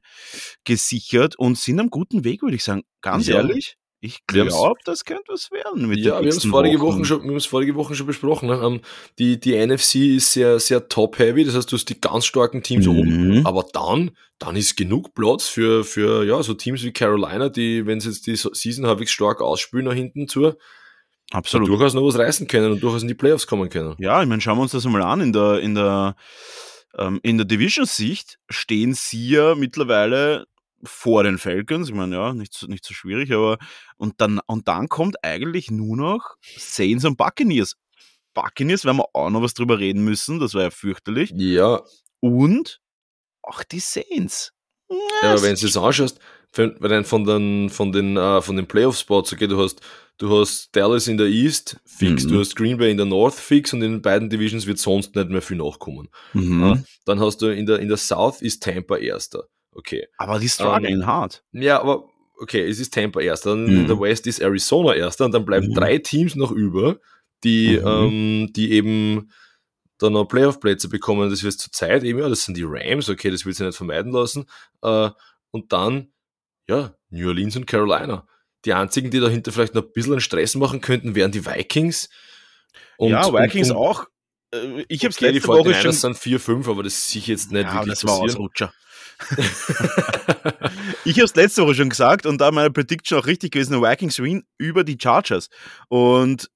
[0.64, 2.82] gesichert und sind am guten Weg, würde ich sagen.
[3.00, 3.36] Ganz Ja.
[3.36, 5.86] ehrlich, ich glaube, das könnte was werden.
[5.88, 6.94] Mit Ja, wir haben es vorige Wochen.
[6.96, 8.48] Wochen schon, wir haben es vorige Wochen schon besprochen.
[8.48, 8.60] Ne?
[8.62, 8.80] Ähm,
[9.18, 12.88] Die, die NFC ist sehr, sehr top-heavy, das heißt, du hast die ganz starken Teams
[12.88, 13.38] oben.
[13.38, 13.46] Mhm.
[13.46, 18.00] Aber dann, dann ist genug Platz für, für ja, so Teams wie Carolina, die, wenn
[18.00, 20.54] sie jetzt die So- Season halbwegs stark ausspielen nach hinten zu,
[21.30, 21.68] Absolut.
[21.68, 23.94] durchaus noch was reißen können und durchaus in die Playoffs kommen können.
[23.98, 25.20] Ja, ich meine, schauen wir uns das mal an.
[25.20, 26.16] In der, in der,
[26.98, 30.46] ähm, in der Division-Sicht stehen sie ja mittlerweile
[30.84, 31.88] vor den Falcons.
[31.88, 33.58] Ich meine, ja, nicht so, nicht so schwierig, aber
[33.96, 37.76] und dann, und dann kommt eigentlich nur noch Saints und Buccaneers.
[38.34, 41.32] Buccaneers werden wir auch noch was drüber reden müssen, das war ja fürchterlich.
[41.36, 41.82] Ja,
[42.20, 42.80] Und
[43.42, 44.52] auch die Saints.
[44.88, 46.18] Ja, aber wenn du es anschaust,
[46.56, 49.80] rein von den, von den, äh, von den Playoff-Spots, okay, du hast,
[50.18, 52.28] du hast Dallas in der East fix, Mhm.
[52.28, 55.14] du hast Green Bay in der North fix und in den beiden Divisions wird sonst
[55.16, 56.08] nicht mehr viel nachkommen.
[56.34, 56.60] Mhm.
[56.60, 56.78] Ja.
[57.06, 59.44] Dann hast du in der, in der South ist Tampa Erster.
[59.74, 60.06] Okay.
[60.18, 61.42] Aber die strugglen hart.
[61.52, 62.04] Ja, aber
[62.38, 63.50] okay, es ist Tampa Erster.
[63.50, 63.80] Dann Mhm.
[63.80, 65.74] in der West ist Arizona Erster und dann bleiben Mhm.
[65.74, 66.98] drei Teams noch über,
[67.44, 67.86] die, Mhm.
[67.86, 69.30] ähm, die eben
[69.98, 71.30] dann noch Playoff-Plätze bekommen.
[71.30, 73.76] Das wird zur Zeit eben, ja, das sind die Rams, okay, das will sie nicht
[73.76, 74.44] vermeiden lassen.
[74.82, 75.10] Äh,
[75.52, 76.11] und dann,
[76.72, 78.26] ja, New Orleans und Carolina.
[78.64, 82.08] die einzigen, die dahinter vielleicht noch ein bisschen Stress machen könnten, wären die Vikings.
[82.96, 84.06] Und, ja, Vikings und, und, auch.
[84.54, 85.92] Äh, ich habe es okay, letzte Woche schon.
[85.92, 88.72] sind 4, 5, aber das sehe ich jetzt nicht ja, wirklich das war Ausrutscher.
[91.04, 94.18] ich habe es letzte Woche schon gesagt und da meine Prediction auch richtig gewesen, Vikings
[94.18, 95.48] win über die Chargers.
[95.88, 96.50] Und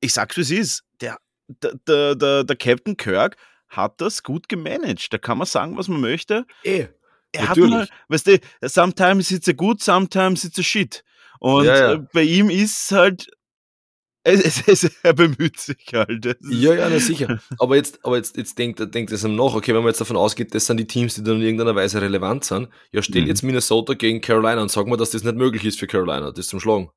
[0.00, 3.36] ich sag's wie es ist, der, der, der, der Captain Kirk
[3.68, 5.12] hat das gut gemanagt.
[5.12, 6.44] Da kann man sagen, was man möchte.
[6.64, 6.88] Eh.
[7.32, 7.72] Er Natürlich.
[7.72, 11.02] hat mal, weißt du, sometimes it's a good, sometimes it's a shit.
[11.40, 11.92] Und ja, ja.
[11.94, 13.26] Äh, bei ihm ist halt,
[14.24, 16.24] es, es, er bemüht sich halt.
[16.42, 17.40] Ja, ja, na sicher.
[17.58, 20.16] Aber jetzt, aber jetzt, jetzt denkt, denkt es ihm noch, okay, wenn man jetzt davon
[20.16, 23.28] ausgeht, das sind die Teams, die dann in irgendeiner Weise relevant sind, ja, stell mhm.
[23.28, 26.46] jetzt Minnesota gegen Carolina und sag mal, dass das nicht möglich ist für Carolina, das
[26.46, 26.90] zum Schlagen.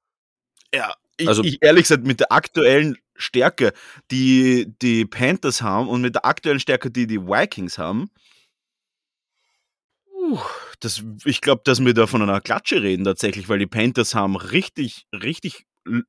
[0.73, 3.73] Ja, ich, also, ich ehrlich gesagt, mit der aktuellen Stärke,
[4.11, 8.09] die die Panthers haben und mit der aktuellen Stärke, die die Vikings haben,
[10.79, 14.35] das, ich glaube, dass wir da von einer Klatsche reden tatsächlich, weil die Panthers haben
[14.35, 15.65] richtig, richtig,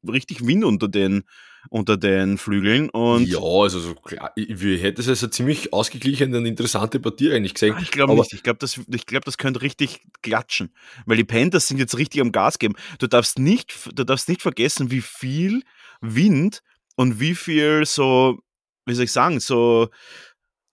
[0.07, 1.25] richtig Wind unter den,
[1.71, 2.89] unter den Flügeln.
[2.91, 7.55] Und ja, also so klar, wir hätten es also ziemlich ausgeglichene und interessante Partie eigentlich
[7.55, 7.75] gesehen.
[7.77, 8.33] Ah, ich glaube nicht.
[8.33, 10.73] Ich glaube, das, glaub, das könnte richtig klatschen.
[11.05, 12.75] Weil die Panthers sind jetzt richtig am Gas geben.
[12.99, 15.63] Du darfst nicht, du darfst nicht vergessen, wie viel
[16.01, 16.63] Wind
[16.97, 18.39] und wie viel so,
[18.87, 19.89] wie soll ich sagen, so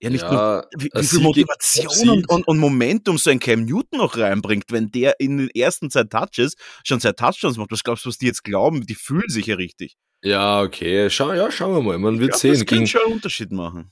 [0.04, 3.64] ja nicht ja, nur, wie, wie viel Motivation und, und, und, Momentum so ein Cam
[3.64, 7.72] Newton noch reinbringt, wenn der in den ersten zwei Touches schon zwei Touchdowns macht.
[7.72, 8.86] Was glaubst du, was die jetzt glauben?
[8.86, 9.96] Die fühlen sich ja richtig.
[10.22, 11.10] Ja, okay.
[11.10, 11.98] Schau, ja, schauen wir mal.
[11.98, 12.54] Man wird glaub, sehen.
[12.54, 13.92] Das kann schon einen Unterschied machen.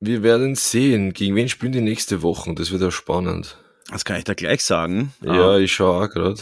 [0.00, 1.12] Wir werden sehen.
[1.14, 2.54] Gegen wen spielen die nächste Woche?
[2.54, 3.56] Das wird ja spannend.
[3.90, 5.12] Das kann ich da gleich sagen.
[5.22, 6.40] Ja, ich schaue auch gerade.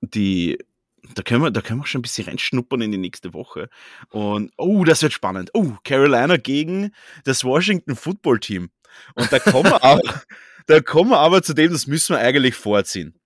[0.00, 0.58] Die
[1.14, 3.68] da können wir, da können wir schon ein bisschen reinschnuppern in die nächste Woche.
[4.10, 5.50] Und, oh, das wird spannend.
[5.54, 6.92] Oh, Carolina gegen
[7.24, 8.70] das Washington Football Team.
[9.14, 10.22] Und da kommen wir aber,
[10.66, 13.18] da kommen wir aber zu dem, das müssen wir eigentlich vorziehen.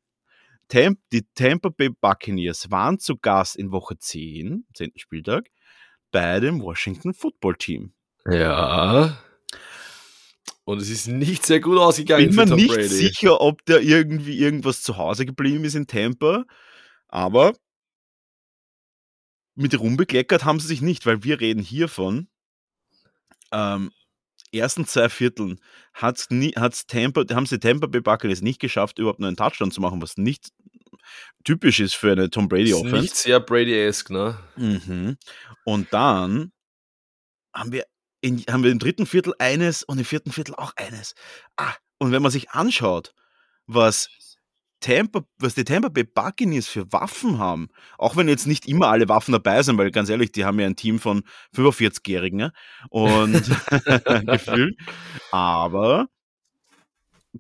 [0.69, 4.93] Tamp, die Tampa Bay Buccaneers waren zu Gast in Woche 10, 10.
[4.97, 5.49] Spieltag,
[6.11, 7.93] bei dem Washington Football Team.
[8.29, 9.23] Ja.
[10.65, 12.35] Und es ist nicht sehr gut ausgegangen.
[12.35, 12.89] Bin mir nicht Brady.
[12.89, 16.45] sicher, ob der irgendwie irgendwas zu Hause geblieben ist in Tampa.
[17.07, 17.53] Aber
[19.57, 22.29] mit rumbekleckert haben sie sich nicht, weil wir reden hiervon.
[23.53, 23.91] Ähm,
[24.53, 25.61] ersten zwei Vierteln
[25.93, 29.71] hat's nie, hat's Tampa, haben sie Tampa Bay Buccaneers nicht geschafft, überhaupt nur einen Touchdown
[29.71, 30.51] zu machen, was nicht
[31.45, 33.03] typisch ist für eine Tom Brady Offense.
[33.03, 34.39] Nicht sehr Brady-esque, ne?
[34.57, 35.17] Mhm.
[35.65, 36.53] Und dann
[37.55, 37.87] haben wir,
[38.21, 41.15] in, haben wir im dritten Viertel eines und im vierten Viertel auch eines.
[41.57, 43.15] Ah, und wenn man sich anschaut,
[43.67, 44.09] was
[44.87, 47.69] Tampa, was die Tampa Bay Buccaneers für Waffen haben,
[47.99, 50.67] auch wenn jetzt nicht immer alle Waffen dabei sind, weil ganz ehrlich, die haben ja
[50.67, 51.25] ein Team von
[51.57, 52.53] 45-Jährigen ne?
[52.91, 53.33] und
[54.27, 54.79] gefühlt,
[55.33, 56.07] aber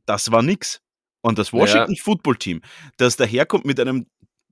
[0.07, 0.81] das war nix.
[1.21, 2.03] Und das Washington ja.
[2.03, 2.63] Football Team,
[2.99, 4.07] das daherkommt mit einem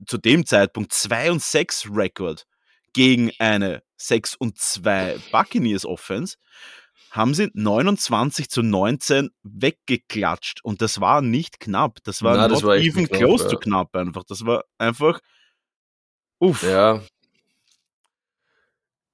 [0.07, 2.47] zu dem Zeitpunkt 2 und 6 Rekord
[2.93, 6.37] gegen eine 6 und 2 Buccaneers Offense,
[7.15, 10.65] haben sie 29 zu 19 weggeklatscht.
[10.65, 11.99] Und das war nicht knapp.
[12.03, 13.51] Das war Na, das war even knapp, close ja.
[13.51, 14.25] to knapp einfach.
[14.25, 15.21] Das war einfach.
[16.41, 16.65] Uff.
[16.65, 17.01] Ja.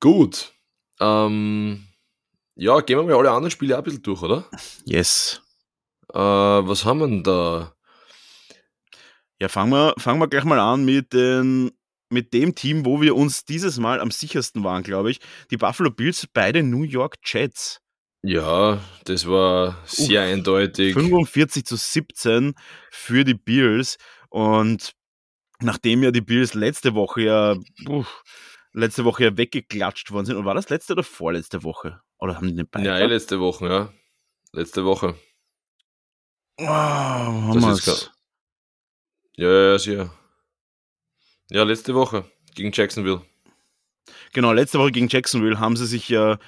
[0.01, 0.55] Gut.
[0.99, 1.87] Ähm,
[2.55, 4.47] ja, gehen wir mal alle anderen Spiele ein bisschen durch, oder?
[4.87, 5.43] Yes.
[6.11, 7.75] Äh, was haben wir denn da?
[9.39, 11.71] Ja, fangen wir, fangen wir gleich mal an mit, den,
[12.09, 15.21] mit dem Team, wo wir uns dieses Mal am sichersten waren, glaube ich.
[15.51, 17.81] Die Buffalo Bills bei den New York Jets.
[18.23, 20.93] Ja, das war sehr uh, eindeutig.
[20.95, 22.55] 45 zu 17
[22.91, 23.97] für die Bills.
[24.29, 24.93] Und
[25.61, 27.57] nachdem ja die Bills letzte Woche ja,
[27.89, 28.05] uh,
[28.73, 32.01] letzte Woche ja weggeklatscht worden sind, und war das letzte oder vorletzte Woche?
[32.19, 32.87] Oder haben die eine beide?
[32.87, 33.93] Ja, eh letzte Woche, ja.
[34.53, 35.15] Letzte Woche.
[36.59, 38.13] Oh, haben das ist
[39.37, 40.13] ja, ja, sicher.
[41.51, 43.23] Ja, letzte Woche gegen Jacksonville.
[44.35, 46.39] Genau, letzte Woche gegen Jacksonville haben sie sich ja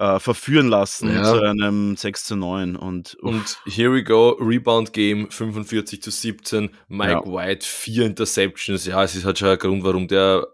[0.00, 1.24] äh, verführen lassen ja.
[1.24, 2.74] zu einem 6 zu 9.
[2.74, 7.26] Und, und here we go, Rebound Game 45 zu 17, Mike ja.
[7.26, 8.86] White, vier Interceptions.
[8.86, 10.46] Ja, es ist halt schon ein Grund, warum der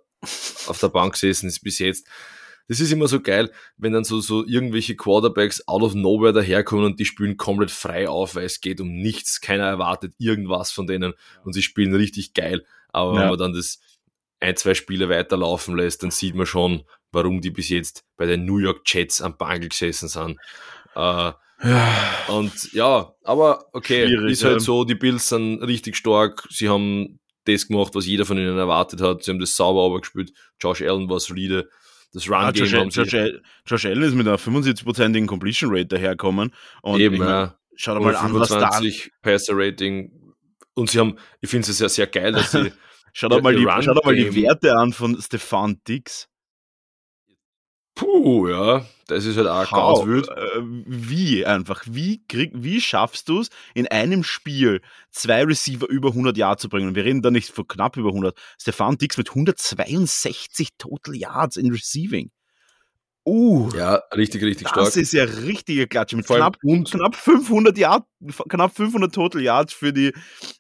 [0.67, 2.09] auf der Bank gesessen ist bis jetzt.
[2.67, 6.85] Das ist immer so geil, wenn dann so, so irgendwelche Quarterbacks out of nowhere daherkommen
[6.85, 9.41] und die spielen komplett frei auf, weil es geht um nichts.
[9.41, 12.67] Keiner erwartet irgendwas von denen und sie spielen richtig geil.
[12.89, 13.21] Aber ja.
[13.21, 13.79] wenn man dann das
[14.41, 16.83] ein, zwei Spiele weiterlaufen lässt, dann sieht man schon,
[17.17, 20.39] warum die bis jetzt bei den New York Jets am Bangel gesessen sind.
[20.95, 21.33] Äh,
[21.65, 21.95] ja.
[22.29, 24.61] Und ja, aber okay, Schwierig, ist halt ja.
[24.61, 26.47] so, die Bills sind richtig stark.
[26.51, 29.25] Sie haben das gemacht, was jeder von ihnen erwartet hat.
[29.25, 30.01] Sie haben das sauber aber
[30.61, 31.69] Josh Allen war solide.
[32.13, 36.53] Das Run-Game ja, Josh, Josh, Josh, Allen ist mit einer 75%igen Completion Rate daherkommen.
[36.83, 37.57] Und Eben, ja.
[37.75, 38.81] Schau dir mal an, was da...
[39.23, 40.35] Passer-Rating.
[40.75, 42.73] Und sie haben, ich finde es ja sehr geil, dass sie
[43.19, 44.43] Schau dir Ja, mal, die, mal die.
[44.43, 46.29] Werte an von Stefan Dix.
[47.97, 50.05] Puh, ja, das ist halt auch How?
[50.05, 50.29] ganz wild.
[50.29, 51.83] Äh, wie einfach?
[51.87, 56.69] Wie, krieg, wie schaffst du es, in einem Spiel zwei Receiver über 100 Yards zu
[56.69, 56.89] bringen?
[56.89, 58.37] Und wir reden da nicht von knapp über 100.
[58.61, 62.31] Stefan Dix mit 162 Total Yards in Receiving.
[63.25, 64.85] Uh, Ja, richtig, richtig stark.
[64.85, 66.17] das ist ja richtige Klatsche.
[66.17, 68.07] Mit Vor knapp, knapp 500 Yards,
[68.49, 70.13] knapp 500 Total Yards für die,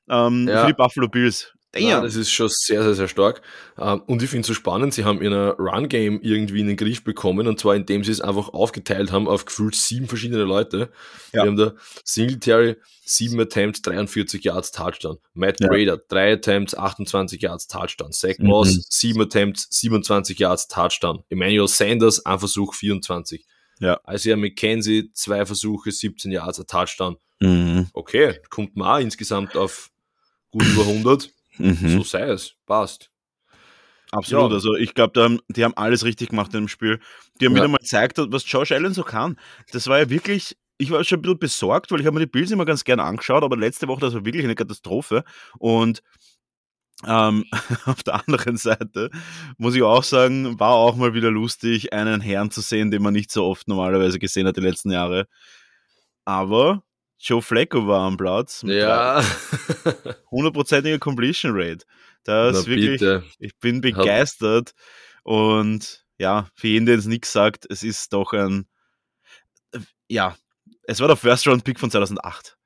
[0.08, 0.62] ähm, Ja.
[0.62, 1.52] für die Buffalo Bills.
[1.78, 2.04] Ja, Damn.
[2.04, 3.42] das ist schon sehr, sehr, sehr stark.
[3.78, 7.04] Ähm, Und ich finde es so spannend, sie haben ihr Run-Game irgendwie in den Griff
[7.04, 10.90] bekommen und zwar indem sie es einfach aufgeteilt haben auf gefühlt sieben verschiedene Leute.
[11.32, 11.42] Ja.
[11.42, 15.18] Wir haben da Singletary, sieben Attempts, 43 Yards, Touchdown.
[15.34, 15.68] Matt Ja.
[15.68, 18.12] Brader, drei Attempts, 28 Yards, Touchdown.
[18.12, 18.46] Zach Mhm.
[18.46, 21.22] Moss, sieben Attempts, 27 Yards, Touchdown.
[21.28, 23.44] Emmanuel Sanders, ein Versuch, 24.
[23.78, 24.00] Ja.
[24.10, 27.16] Isaiah McKenzie, zwei Versuche, 17 Yards, ein Touchdown.
[27.40, 27.88] Mhm.
[27.92, 29.90] Okay, kommt man auch insgesamt auf
[30.50, 31.30] gut über 100.
[31.58, 31.88] Mhm.
[31.88, 32.54] So sei es.
[32.66, 33.10] Passt.
[34.12, 34.54] Absolut, Ja.
[34.54, 37.00] also ich glaube, die haben alles richtig gemacht in dem Spiel.
[37.40, 37.62] Die haben Ja.
[37.62, 39.36] wieder mal gezeigt, was Josh Allen so kann.
[39.72, 42.30] Das war ja wirklich, ich war schon ein bisschen besorgt, weil ich habe mir die
[42.30, 45.24] Bills immer ganz gerne angeschaut, aber letzte Woche, das war wirklich eine Katastrophe.
[45.58, 46.02] Und
[47.06, 47.44] ähm,
[47.84, 49.10] auf der anderen Seite
[49.58, 53.12] muss ich auch sagen, war auch mal wieder lustig, einen Herrn zu sehen, den man
[53.12, 55.26] nicht so oft normalerweise gesehen hat die letzten Jahre.
[56.24, 56.82] Aber
[57.18, 58.62] Joe Flacco war am Platz.
[58.62, 59.22] mit Ja.
[60.30, 61.84] hundertprozentiger Completion Rate.
[62.24, 63.22] Das Na ist wirklich, bitte.
[63.38, 64.72] ich bin begeistert
[65.22, 68.66] und ja, für jeden, der es nichts sagt, es ist doch ein,
[70.08, 70.36] ja,
[70.84, 72.56] es war der First Round Pick von 2008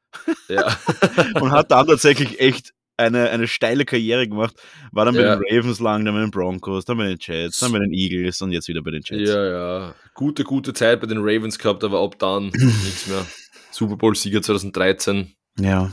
[0.49, 0.77] Ja.
[1.41, 4.55] und hat dann tatsächlich echt eine, eine steile Karriere gemacht,
[4.93, 5.37] war dann bei Ja.
[5.37, 8.43] den Ravens lang, dann bei den Broncos, dann bei den Jets, dann bei den Eagles
[8.43, 9.31] und jetzt wieder bei den Jets.
[9.31, 9.95] ja, ja.
[10.15, 13.27] Gute, gute Zeit bei den Ravens gehabt, aber ab dann nichts mehr.
[13.71, 15.93] Super Bowl-Sieger 2013, Ja.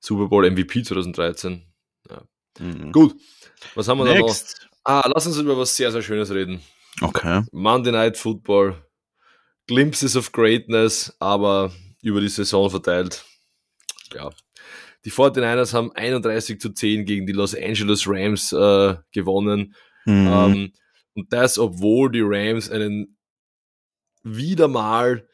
[0.00, 1.66] Super Bowl MVP 2013.
[2.60, 2.92] Mhm.
[2.92, 3.16] Gut.
[3.74, 4.26] Was haben wir da noch?
[4.26, 4.68] Next.
[4.84, 6.60] Ah, lass uns über was sehr, sehr Schönes reden.
[7.00, 7.42] Okay.
[7.52, 8.84] Monday Night Football.
[9.66, 13.24] Glimpses of Greatness, aber über die Saison verteilt.
[14.14, 14.30] Ja.
[15.04, 19.74] Die 49ers haben 31 zu 10 gegen die Los Angeles Rams äh, gewonnen.
[20.04, 20.26] Mhm.
[20.26, 20.72] Ähm,
[21.14, 23.16] und das, obwohl die Rams einen
[24.22, 25.26] wieder mal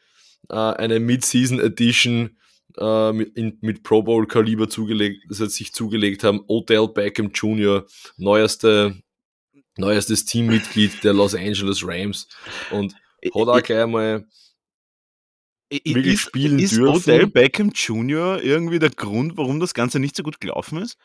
[0.49, 2.37] äh, eine Mid-Season Edition
[2.77, 6.43] äh, mit, in, mit Pro Bowl Kaliber zugelegt, also sich zugelegt haben.
[6.47, 7.85] Odell Beckham Jr.,
[8.17, 9.01] neueste,
[9.77, 12.27] neuestes Teammitglied der Los Angeles Rams
[12.71, 14.25] und hat auch gleich mal
[15.71, 16.95] wirklich ist, spielen ist dürfen.
[17.13, 18.41] Odell Beckham Jr.
[18.41, 20.97] irgendwie der Grund, warum das Ganze nicht so gut gelaufen ist?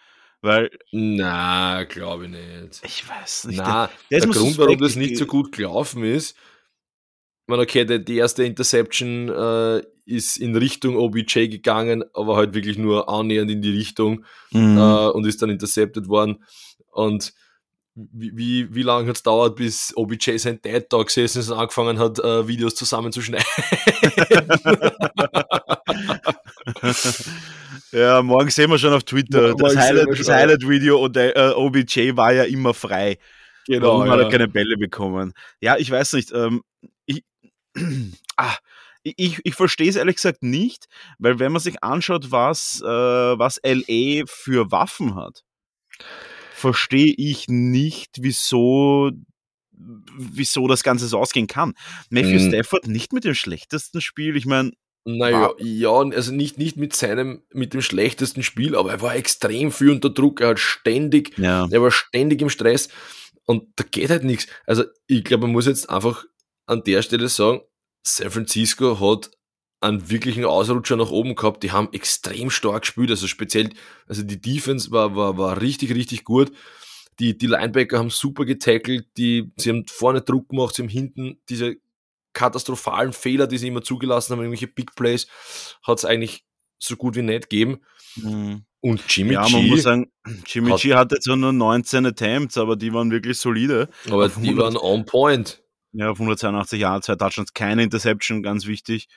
[0.42, 2.82] Weil, na, glaube ich nicht.
[2.84, 3.56] ich weiß nicht.
[3.58, 6.36] Na, der ist der Grund, warum das nicht Ich- so gut gelaufen ist,
[7.46, 12.78] meine, okay, die, die erste Interception äh, ist in Richtung OBJ gegangen, aber halt wirklich
[12.78, 14.78] nur annähernd in die Richtung Mhm.
[14.78, 16.44] äh, und ist dann intercepted worden.
[16.92, 17.32] Und
[17.94, 21.58] wie, wie, wie lange hat es dauert, bis OBJ sein Dad da gesessen ist und
[21.58, 23.46] angefangen hat, äh, Videos zusammenzuschneiden?
[27.92, 29.48] ja, morgen sehen wir schon auf Twitter.
[29.48, 30.34] Morgen das wir Highlight- ja.
[30.34, 33.18] Highlight-Video und der äh, OBJ war ja immer frei.
[33.66, 33.98] genau.
[33.98, 34.30] Warum hat er Ja.
[34.30, 35.32] keine Bälle bekommen?
[35.60, 36.32] Ja, ich weiß nicht.
[36.32, 36.62] Ähm,
[38.36, 38.54] ah,
[39.02, 40.86] ich, ich verstehe es ehrlich gesagt nicht,
[41.18, 45.44] weil wenn man sich anschaut, was, äh, was LA für Waffen hat,
[46.52, 49.10] verstehe ich nicht, wieso,
[49.72, 51.74] wieso das Ganze so ausgehen kann.
[52.10, 52.48] Matthew Mhm.
[52.48, 54.36] Stafford nicht mit dem schlechtesten Spiel.
[54.36, 54.72] Ich meine,
[55.04, 59.70] Naja, ja, also nicht, nicht mit seinem, mit dem schlechtesten Spiel, aber er war extrem
[59.70, 61.68] viel unter Druck, er hat ständig, ja.
[61.70, 62.88] er war ständig im Stress
[63.44, 64.48] und da geht halt nichts.
[64.66, 66.24] Also ich glaube, man muss jetzt einfach
[66.66, 67.60] an der Stelle sagen,
[68.02, 69.30] San Francisco hat
[69.80, 73.70] einen wirklichen Ausrutscher nach oben gehabt, die haben extrem stark gespielt, also speziell,
[74.08, 76.50] also die Defense war, war, war richtig, richtig gut.
[77.18, 81.40] Die, die Linebacker haben super getackelt, die, sie haben vorne Druck gemacht, sie haben hinten
[81.48, 81.76] diese
[82.32, 85.26] katastrophalen Fehler, die sie immer zugelassen haben, irgendwelche Big Plays,
[85.82, 86.44] hat es eigentlich
[86.78, 87.80] so gut wie nicht gegeben.
[88.16, 88.64] Mhm.
[88.80, 90.12] Und Jimmy Ja, G, man muss sagen,
[90.46, 93.88] Jimmy hat- G hatte zwar nur 19 Attempts, aber die waren wirklich solide.
[94.06, 94.58] aber die 100.
[94.58, 95.62] waren on point.
[95.98, 99.08] Ja, auf 182 Jahre, zwei Touchdowns, keine Interception, ganz wichtig.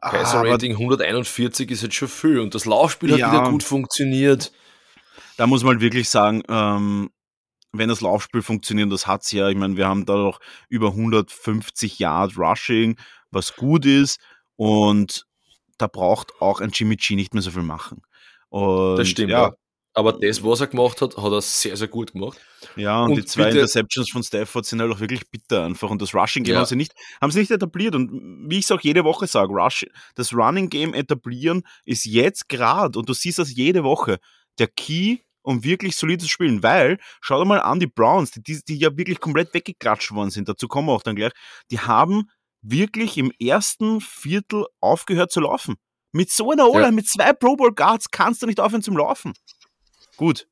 [0.00, 3.30] Passer Aber Rating 141 ist jetzt schon viel und das Laufspiel Ja.
[3.30, 4.50] hat wieder gut funktioniert.
[5.36, 7.10] da muss man halt wirklich sagen, ähm,
[7.72, 10.88] wenn das Laufspiel funktioniert, und das hat's ja, ich meine, wir haben da doch über
[10.88, 12.96] 150 Yard Rushing,
[13.30, 14.18] was gut ist
[14.56, 15.26] und
[15.78, 18.02] da braucht auch ein Jimmy G nicht mehr so viel machen.
[18.48, 19.48] Und, Das stimmt, ja.
[19.48, 19.54] ja.
[19.92, 22.38] Aber das, was er gemacht hat, hat er sehr, sehr gut gemacht.
[22.76, 25.90] Ja, und, Und die zwei bitte- Interceptions von Stafford sind halt auch wirklich bitter einfach.
[25.90, 26.60] Und das Rushing Game Ja.
[26.60, 27.94] haben sie nicht, haben sie nicht etabliert.
[27.96, 28.10] Und
[28.48, 29.84] wie ich es auch jede Woche sage, Rush,
[30.14, 34.18] das Running Game etablieren ist jetzt gerade, und du siehst das jede Woche,
[34.58, 38.42] der Key um wirklich solid zu spielen, weil, schau dir mal an, die Browns, die,
[38.42, 41.32] die, die ja wirklich komplett weggeklatscht worden sind, dazu kommen wir auch dann gleich,
[41.70, 42.28] die haben
[42.60, 45.76] wirklich im ersten Viertel aufgehört zu laufen.
[46.12, 46.90] Mit so einer Ola, ja.
[46.90, 49.32] mit zwei Pro Bowl Guards kannst du nicht aufhören zum Laufen.
[50.20, 50.46] Gut.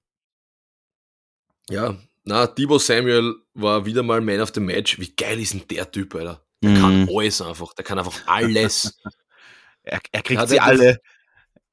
[1.69, 1.95] Ja,
[2.25, 4.99] na, Debo Samuel war wieder mal Man of the Match.
[4.99, 6.43] Wie geil ist denn der Typ, Alter?
[6.63, 6.81] Der mhm.
[6.81, 7.75] kann alles einfach.
[7.75, 8.99] Der kann einfach alles.
[9.83, 11.03] er, er, kriegt sie alle.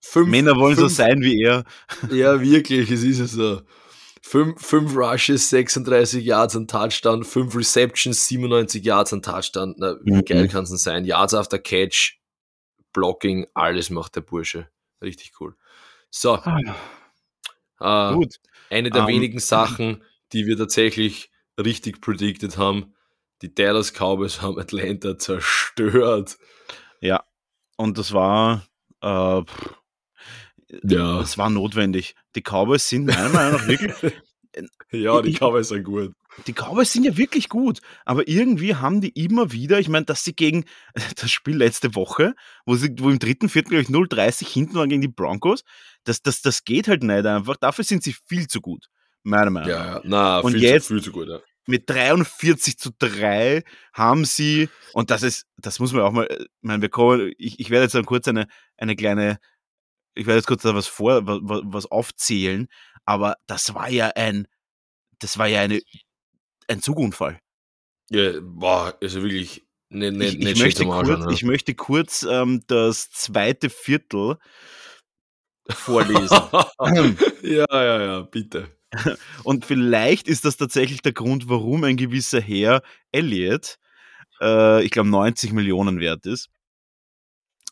[0.01, 1.63] Fünf, Männer wollen fünf, so sein wie er.
[2.11, 3.61] Ja, wirklich, es ist so.
[4.21, 9.73] Fünf, fünf Rushes, 36 Yards an Touchdown, fünf Receptions, 97 Yards an Touchdown.
[9.77, 10.25] Na, wie mhm.
[10.25, 11.05] geil kann es denn sein?
[11.05, 12.19] Yards after Catch,
[12.91, 14.67] Blocking, alles macht der Bursche.
[15.01, 15.55] Richtig cool.
[16.09, 16.33] So.
[16.33, 16.59] Ah.
[17.79, 18.35] Äh, Gut.
[18.69, 20.03] Eine der um, ähm, wenigen Sachen,
[20.33, 22.93] die wir tatsächlich richtig predicted haben.
[23.41, 26.37] Die Dallas Cowboys haben Atlanta zerstört.
[27.01, 27.23] Ja,
[27.77, 28.65] und das war,
[29.01, 29.43] äh, ja.
[30.83, 32.15] das war notwendig.
[32.35, 34.13] Die Cowboys sind meiner Meinung nach wirklich.
[34.91, 36.13] ja, die Cowboys sind gut.
[36.47, 40.23] Die Cowboys sind ja wirklich gut, aber irgendwie haben die immer wieder, ich meine, dass
[40.23, 40.65] sie gegen
[41.15, 44.89] das Spiel letzte Woche, wo sie wo im dritten, vierten, glaube ich, 0-30 hinten waren
[44.89, 45.63] gegen die Broncos,
[46.03, 47.57] das, das, das geht halt nicht einfach.
[47.57, 48.87] Dafür sind sie viel zu gut,
[49.23, 49.77] meiner Meinung nach.
[49.77, 50.01] Ja, ja.
[50.03, 51.39] Na, und viel, jetzt, zu, viel zu gut, ja.
[51.67, 53.63] Mit 43 zu 3
[53.93, 57.59] haben sie, und das ist, das muss man auch mal, ich meine, wir kommen, ich,
[57.59, 59.39] ich werde jetzt dann kurz eine, eine kleine,
[60.13, 62.67] ich werde jetzt kurz da was vor, was, was aufzählen,
[63.03, 64.47] aber das war ja ein,
[65.19, 65.81] das war ja eine
[66.67, 67.39] ein Zugunfall.
[68.09, 71.27] Ja, boah, also wirklich ne, ne, ich, ich, möchte kurz, ne?
[71.31, 74.37] ich möchte kurz ähm, das zweite Viertel
[75.69, 76.37] vorlesen.
[77.41, 78.69] ja, ja, ja, bitte.
[79.43, 83.77] Und vielleicht ist das tatsächlich der Grund, warum ein gewisser Herr Elliot,
[84.41, 86.49] äh, ich glaube 90 Millionen wert ist.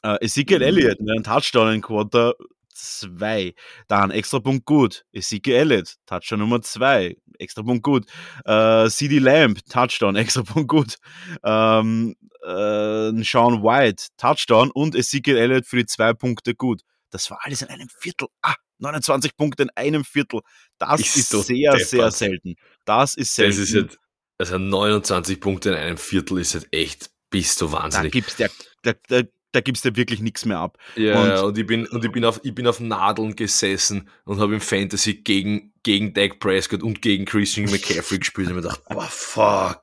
[0.04, 0.64] Äh, Ezekiel mhm.
[0.64, 2.36] Elliott mit einem Touchdown in Quarter
[2.84, 3.54] 2.
[3.88, 5.06] Dann extra Punkt gut.
[5.12, 7.16] Ezekiel Elliott, Touchdown Nummer 2.
[7.40, 8.06] Extra Punkt gut.
[8.46, 10.98] Äh, CD Lamb, Touchdown, extra Punkt gut.
[11.44, 16.82] Ähm, äh, Sean White, Touchdown und Ezekiel Elliott für die zwei Punkte gut.
[17.10, 18.28] Das war alles in einem Viertel.
[18.42, 20.42] Ah, 29 Punkte in einem Viertel.
[20.78, 21.88] Das ist, ist sehr, deppert.
[21.88, 22.56] sehr selten.
[22.86, 23.52] Das ist selten.
[23.52, 23.98] Das ist jetzt,
[24.38, 28.12] also 29 Punkte in einem Viertel ist halt echt, bist du wahnsinnig.
[28.12, 28.50] Da gibt's der,
[28.84, 30.78] der, der da gibst du wirklich nichts mehr ab.
[30.96, 34.40] Ja, und, und, ich bin, und ich bin auf, ich bin auf Nadeln gesessen und
[34.40, 38.82] habe im Fantasy gegen, gegen Dak Prescott und gegen Christian McCaffrey gespielt und mir gedacht,
[38.90, 39.82] boah, fuck.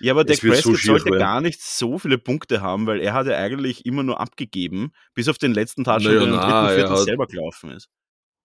[0.00, 1.18] Ja, aber Dak Prescott so sollte werden.
[1.20, 5.28] gar nicht so viele Punkte haben, weil er hat ja eigentlich immer nur abgegeben, bis
[5.28, 7.88] auf den letzten Touchdown, naja, der im dritten Viertel selber gelaufen ist.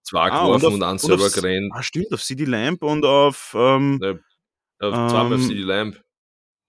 [0.04, 1.72] Zwei ah, geworfen und, und einen selber gerannt.
[1.74, 3.56] Ah, stimmt, auf CD Lamp und auf.
[3.58, 4.12] Ähm, ja,
[4.80, 6.02] auf zweimal ähm, auf CD Lamp.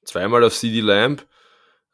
[0.04, 1.26] Zweimal auf CD Lamp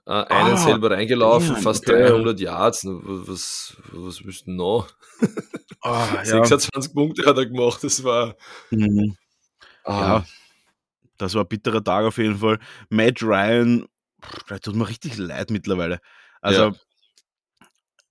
[0.09, 2.09] äh, einen ah, selber reingelaufen, ja, fast okay.
[2.09, 2.87] 300 Yards.
[2.87, 4.89] Was, was willst du noch?
[5.83, 6.95] Ah, 26 ja.
[6.95, 8.35] Punkte hat er gemacht, das war.
[8.71, 9.17] Mhm.
[9.85, 10.01] Ah.
[10.01, 10.27] Ja,
[11.19, 12.59] das war ein bitterer Tag auf jeden Fall.
[12.89, 13.87] Matt Ryan,
[14.49, 16.01] da tut mir richtig leid mittlerweile.
[16.41, 16.75] Also, ja.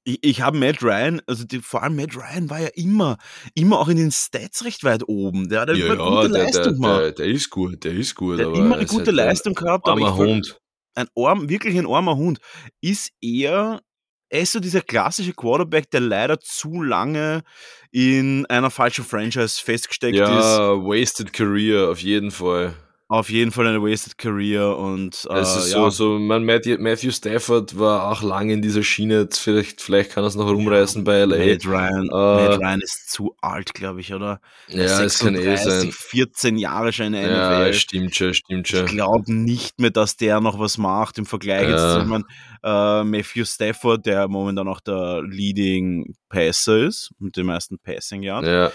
[0.04, 3.18] ich, ich habe Matt Ryan, also die, vor allem Matt Ryan war ja immer,
[3.56, 5.50] immer auch in den Stats recht weit oben.
[5.50, 7.02] Der hat ja, eine gute der, Leistung gemacht.
[7.02, 8.38] Der, der, ist gut, der ist gut.
[8.38, 9.88] Der hat immer eine gute Leistung gehabt.
[9.88, 10.60] Aber ich, Hund
[10.98, 12.39] ein arm, wirklich ein armer Hund,
[12.82, 13.82] ist er,
[14.30, 17.43] er ist so dieser klassische Quarterback, der leider zu lange
[17.91, 20.58] in einer falschen Franchise festgesteckt ja, ist.
[20.58, 22.76] Ja, wasted career auf jeden Fall
[23.10, 25.78] auf jeden Fall eine wasted career und äh, es ist ja.
[25.78, 30.28] so, so man, Matthew Stafford war auch lange in dieser Schiene, vielleicht, vielleicht kann er
[30.28, 31.38] es noch rumreißen bei LA.
[31.38, 34.41] Matt Ryan, äh, Matt Ryan ist zu alt, glaube ich, oder?
[34.68, 35.89] Ja, es kann eh sein.
[35.91, 37.68] 14 Jahre schon in der NFL.
[37.68, 38.86] Ja, stimmt schon, stimmt schon.
[38.86, 41.93] Ich glaube nicht mehr, dass der noch was macht im Vergleich ja.
[41.93, 42.26] jetzt zu man,
[42.64, 48.45] äh, Matthew Stafford, der momentan auch der Leading Passer ist mit den meisten Passing Jahren.
[48.45, 48.72] Ja.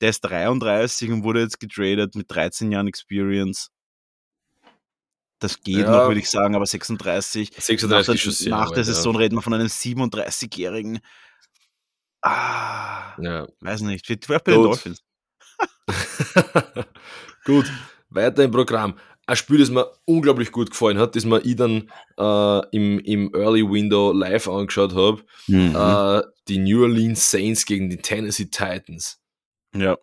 [0.00, 3.70] Der ist 33 und wurde jetzt getradet mit 13 Jahren Experience.
[5.40, 5.90] Das geht ja.
[5.90, 7.52] noch, würde ich sagen, aber 36.
[7.58, 9.20] 36 nach der, nach der Saison ja.
[9.20, 11.00] reden wir von einem 37-Jährigen.
[12.22, 13.46] Ah, ja.
[13.60, 14.06] weiß nicht.
[14.06, 15.02] Vielleicht bei den Dolphins.
[17.44, 17.70] gut,
[18.10, 18.98] weiter im Programm.
[19.26, 23.34] Ein Spiel, das mir unglaublich gut gefallen hat, das mir ich dann äh, im, im
[23.34, 25.22] Early Window live angeschaut habe.
[25.46, 25.74] Mhm.
[25.74, 29.19] Äh, die New Orleans Saints gegen die Tennessee Titans.
[29.74, 29.98] Ja.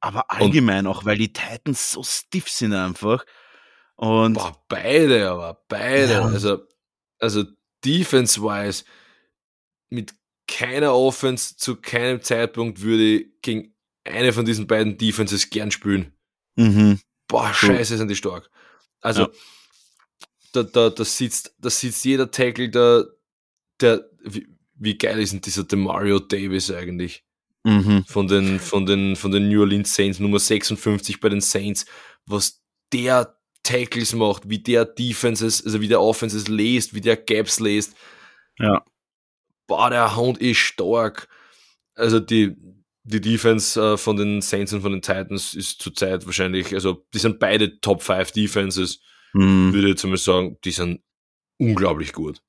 [0.00, 3.24] Aber allgemein und, auch, weil die Titans so stiff sind einfach.
[3.96, 6.12] Und boah, beide, aber beide.
[6.12, 6.22] Ja.
[6.22, 6.66] Also,
[7.18, 7.44] also
[7.84, 8.84] defense-wise,
[9.90, 10.14] mit
[10.46, 13.74] keiner Offense zu keinem Zeitpunkt würde ich gegen
[14.04, 16.12] eine von diesen beiden Defenses gern spielen.
[16.56, 17.00] Mhm.
[17.28, 18.50] Boah, scheiße, sind die stark.
[19.00, 19.28] Also, ja.
[20.52, 23.06] da, da, da, sitzt, da sitzt jeder Tackle, der,
[23.80, 27.24] der wie, wie geil ist denn dieser Demario Davis eigentlich?
[27.64, 28.04] Mhm.
[28.06, 31.86] von, den, von, den, von den New Orleans Saints, Nummer 56 bei den Saints,
[32.26, 37.60] was der Tackles macht, wie der Defenses, also wie der Offenses lest, wie der Gaps
[37.60, 37.94] lest.
[38.58, 38.84] Ja.
[39.66, 41.28] Boah, der Hund ist stark.
[41.94, 42.56] Also die,
[43.04, 47.18] die Defense äh, von den Saints und von den Titans ist zurzeit wahrscheinlich, also die
[47.18, 49.00] sind beide Top 5 Defenses,
[49.32, 49.72] mhm.
[49.72, 51.00] würde ich jetzt mal sagen, die sind
[51.58, 52.42] unglaublich gut.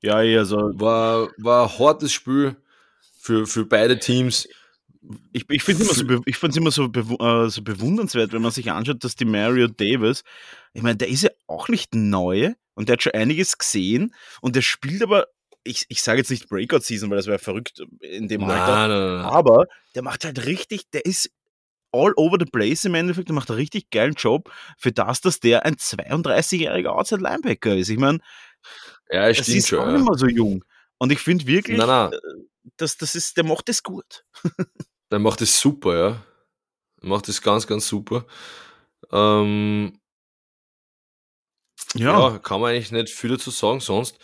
[0.00, 2.56] Ja, also war, war ein hartes Spiel
[3.28, 4.48] für, für beide Teams.
[5.32, 8.50] Ich, ich finde es immer, so, ich immer so, bew äh, so bewundernswert, wenn man
[8.50, 10.24] sich anschaut, dass die Mario Davis,
[10.72, 14.56] ich meine, der ist ja auch nicht neu und der hat schon einiges gesehen und
[14.56, 15.26] der spielt aber
[15.62, 18.88] ich, ich sage jetzt nicht Breakout Season, weil das wäre verrückt in dem Alter.
[18.88, 21.30] Nein, nein, aber der macht halt richtig, der ist
[21.92, 25.40] all over the place im Endeffekt, der macht einen richtig geilen Job für das, dass
[25.40, 27.90] der ein 32-jähriger Outside Linebacker ist.
[27.90, 28.20] Ich meine,
[29.10, 29.98] ja, das ist schon, auch ja.
[29.98, 30.64] nicht so jung.
[30.98, 32.18] Und ich finde wirklich, nein, äh,
[32.76, 34.24] Das, das ist, der macht das gut.
[35.10, 36.24] der macht das super, ja.
[37.02, 38.26] Der macht das ganz, ganz super.
[39.12, 39.98] Ähm,
[41.94, 42.30] ja.
[42.30, 42.38] ja.
[42.38, 44.18] kann man eigentlich nicht viel dazu sagen sonst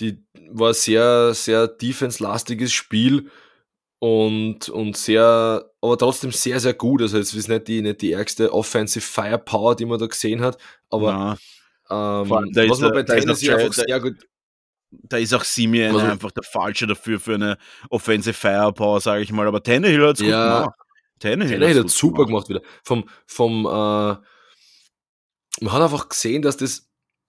[0.00, 3.30] die war sehr, sehr defense-lastiges Spiel
[4.00, 7.02] und, und sehr, aber trotzdem sehr, sehr gut.
[7.02, 10.58] Also es ist nicht die, nicht die ärgste Offensive Firepower, die man da gesehen hat,
[10.90, 11.38] aber
[11.90, 14.16] ähm, was man bei Tennessee einfach sehr gut
[15.02, 17.58] da ist auch Simeon also, einfach der Falsche dafür für eine
[17.90, 19.46] Offensive Firepower, sage ich mal.
[19.46, 20.78] Aber Tannehill hat es ja, gut gemacht.
[21.18, 22.48] Tannehill, Tannehill hat es super gemacht.
[22.48, 22.62] wieder.
[22.82, 24.16] Vom, vom, äh,
[25.60, 26.88] man hat einfach gesehen, dass das,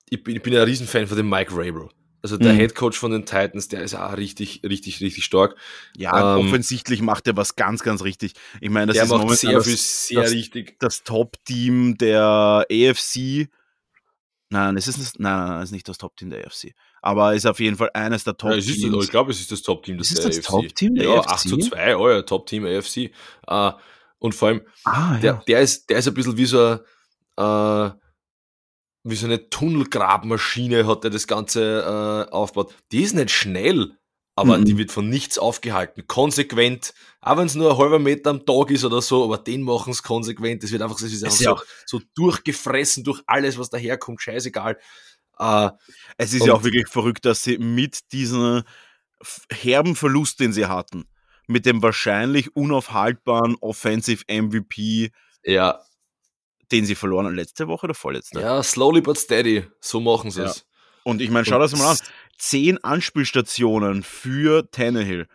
[0.09, 1.89] ich bin, ich bin ein Riesenfan von dem Mike Rabel.
[2.25, 2.57] Also der mhm.
[2.57, 5.55] Head Coach von den Titans, der ist auch richtig, richtig, richtig stark.
[5.95, 8.33] Ja, ähm, offensichtlich macht er was ganz, ganz richtig.
[8.61, 10.79] Ich meine, das ist macht sehr viel, sehr das, richtig.
[10.79, 13.47] Das Top-Team der AFC.
[14.49, 16.73] Nein, es ist, nein, nein, nein, es ist nicht das Top-Team der AFC.
[17.05, 18.81] Aber ist auf jeden Fall eines der Top-Teams.
[18.81, 21.29] Ja, ich glaube, es ist das Top-Team des ist das Top-Team der ja, AFC?
[21.29, 23.11] 8 zu 2, oh ja, Top-Team AFC.
[23.47, 23.71] Uh, äh,
[24.17, 25.43] und vor allem, ah, der, ja.
[25.47, 26.79] der, ist, der ist ein bisschen wie so ein,
[27.39, 27.91] uh,
[29.03, 32.73] wie so eine Tunnelgrabmaschine hat er das Ganze äh, aufgebaut.
[32.91, 33.95] Die ist nicht schnell,
[34.35, 34.65] aber mhm.
[34.65, 36.07] die wird von nichts aufgehalten.
[36.07, 39.61] Konsequent, auch wenn es nur ein halber Meter am Tag ist oder so, aber den
[39.61, 40.63] machen es konsequent.
[40.63, 44.79] Das wird einfach, das ist einfach so, so, durchgefressen durch alles, was daherkommt, scheißegal.
[45.39, 45.69] Äh,
[46.17, 48.63] es ist ja auch wirklich verrückt, dass sie mit diesem
[49.51, 51.05] herben Verlust, den sie hatten,
[51.47, 55.11] mit dem wahrscheinlich unaufhaltbaren Offensive MVP,
[55.43, 55.79] ja
[56.71, 58.39] den sie verloren haben, letzte Woche oder vorletzte?
[58.39, 59.65] Ja, slowly but steady.
[59.79, 60.57] So machen sie es.
[60.57, 60.63] Ja.
[61.03, 61.97] Und ich meine, schau das mal an.
[62.37, 65.27] Zehn Anspielstationen für Tannehill.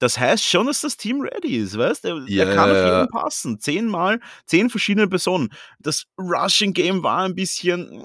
[0.00, 2.24] Das heißt schon, dass das Team ready ist, weißt du?
[2.26, 3.60] Ja, er kann auf jeden passen.
[3.60, 5.50] Zehnmal, zehn verschiedene Personen.
[5.80, 8.04] Das Rushing Game war ein bisschen.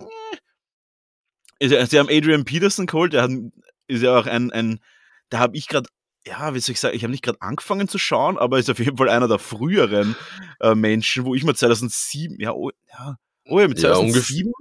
[1.70, 3.32] Sie haben Adrian Peterson geholt, der hat,
[3.88, 4.80] ist ja auch ein, ein
[5.30, 5.90] da habe ich gerade
[6.26, 8.80] ja, wie soll ich sagen, ich habe nicht gerade angefangen zu schauen, aber ist auf
[8.80, 10.16] jeden Fall einer der früheren
[10.62, 14.52] äh, Menschen, wo ich mal 2007, ja, oh, ja, oh ja, mit 2007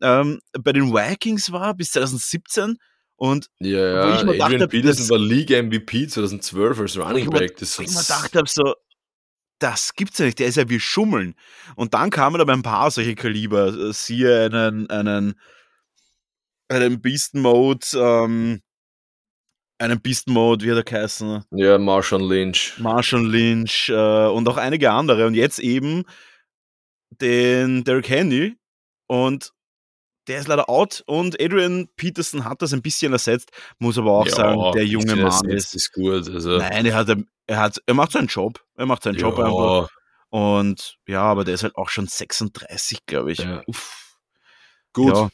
[0.00, 2.76] ja, ähm, bei den Vikings war bis 2017
[3.16, 7.56] und ja, ja, Adrian Peterson war League MVP 2012 als Running Back.
[7.56, 8.74] Das ich mir gedacht habe, so,
[9.60, 11.36] das gibt's ja nicht, der ist ja wie Schummeln.
[11.76, 15.34] Und dann kamen aber ein paar solche Kaliber, äh, siehe einen, einen,
[16.72, 18.62] einen Beast Mode, ähm,
[19.78, 21.44] einen Beast Mode, wie hat er geheißen?
[21.52, 22.74] Ja, Marshall Lynch.
[22.78, 25.26] Marshall Lynch äh, und auch einige andere.
[25.26, 26.04] Und jetzt eben
[27.20, 28.56] den Derrick Henry
[29.06, 29.52] und
[30.28, 34.26] der ist leider out und Adrian Peterson hat das ein bisschen ersetzt, muss aber auch
[34.26, 36.28] ja, sagen, der junge Mann ist, ist gut.
[36.28, 36.58] Also.
[36.58, 37.16] Nein, er hat,
[37.46, 39.22] er hat, er macht seinen Job, er macht seinen ja.
[39.22, 39.90] Job einfach.
[40.30, 43.38] Und ja, aber der ist halt auch schon 36, glaube ich.
[43.40, 43.62] Ja.
[44.92, 45.30] Gut.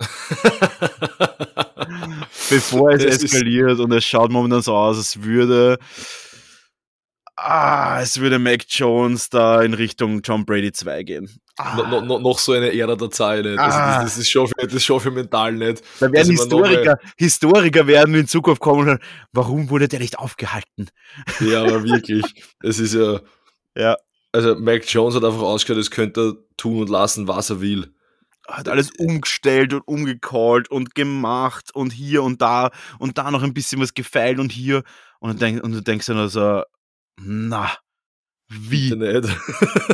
[2.48, 5.78] Bevor es das eskaliert und es schaut momentan so aus, als würde
[7.36, 11.40] ah, es würde Mac Jones da in Richtung Tom Brady 2 gehen.
[11.56, 11.76] Ah.
[11.76, 13.58] No, no, noch so eine Ära der nicht.
[13.58, 14.02] Also ah.
[14.02, 15.82] das, das, ist schon für, das ist schon für mental nicht.
[16.00, 19.02] Da werden Historiker, Historiker werden in Zukunft kommen und sagen,
[19.32, 20.88] warum wurde der nicht aufgehalten?
[21.40, 22.24] Ja, aber wirklich.
[22.62, 23.20] Es ist ja.
[23.76, 23.96] Ja.
[24.32, 27.92] Also Mac Jones hat einfach ausgeschaut, es könnte er tun und lassen, was er will
[28.50, 33.54] hat alles umgestellt und umgecallt und gemacht und hier und da und da noch ein
[33.54, 34.82] bisschen was gefeilt und hier
[35.20, 36.62] und, denk, und du denkst dann also,
[37.22, 37.70] na,
[38.52, 38.96] wie?
[38.96, 39.28] Nicht.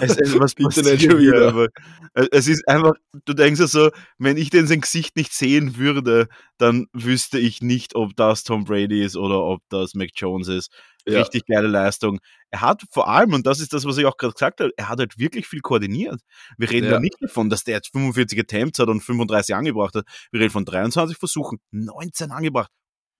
[0.01, 1.49] Es, es, was nicht schon wieder.
[1.49, 1.68] Aber
[2.14, 2.95] es ist einfach,
[3.27, 7.61] du denkst ja so, wenn ich den sein Gesicht nicht sehen würde, dann wüsste ich
[7.61, 10.72] nicht, ob das Tom Brady ist oder ob das Mac Jones ist.
[11.07, 11.20] Ja.
[11.20, 12.18] Richtig geile Leistung.
[12.51, 14.89] Er hat vor allem, und das ist das, was ich auch gerade gesagt habe, er
[14.89, 16.22] hat halt wirklich viel koordiniert.
[16.57, 16.93] Wir reden ja.
[16.93, 20.07] ja nicht davon, dass der jetzt 45 Attempts hat und 35 angebracht hat.
[20.33, 22.70] Wir reden von 23 Versuchen, 19 angebracht.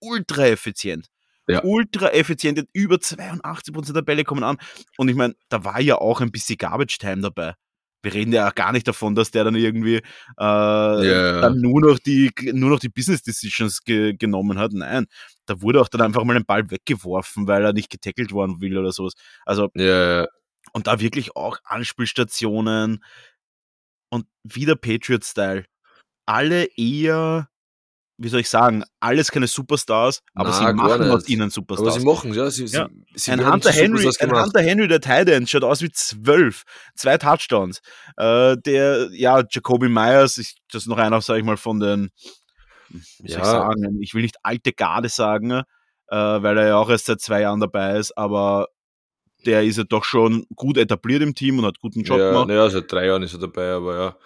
[0.01, 1.09] Ultra effizient
[1.49, 1.63] ja.
[1.65, 4.59] ultra effizient, über 82% der Bälle kommen an.
[4.97, 7.55] Und ich meine, da war ja auch ein bisschen Garbage Time dabei.
[8.03, 10.03] Wir reden ja gar nicht davon, dass der dann irgendwie äh,
[10.39, 11.41] yeah.
[11.41, 14.73] dann nur noch die nur noch die Business Decisions ge genommen hat.
[14.73, 15.07] Nein,
[15.47, 18.79] da wurde auch dann einfach mal ein Ball weggeworfen, weil er nicht getackelt worden will
[18.79, 19.15] oder sowas.
[19.45, 20.29] Also yeah.
[20.73, 23.03] und da wirklich auch Anspielstationen
[24.11, 25.65] und wieder Patriot-Style.
[26.27, 27.49] Alle eher
[28.19, 31.95] wie soll ich sagen, alles keine Superstars, aber Na, sie machen aus ihnen Superstars.
[31.95, 32.51] Aber sie machen, ja.
[32.51, 32.89] Sie, ja.
[33.15, 36.63] Sie, ein, Hunter Henry, ein Hunter Henry, der Titan, schaut aus wie zwölf.
[36.95, 37.81] Zwei Touchdowns.
[38.17, 42.11] Äh, der, ja, Jacoby Myers, ich, das ist noch einer, sag ich mal, von den,
[42.89, 43.39] wie soll ja.
[43.41, 45.63] ich sagen, ich will nicht alte Garde sagen, äh,
[46.17, 48.69] weil er ja auch erst seit zwei Jahren dabei ist, aber
[49.45, 52.49] der ist ja doch schon gut etabliert im Team und hat guten Job ja, gemacht.
[52.49, 54.17] Ja, seit drei Jahren ist er dabei, aber ja.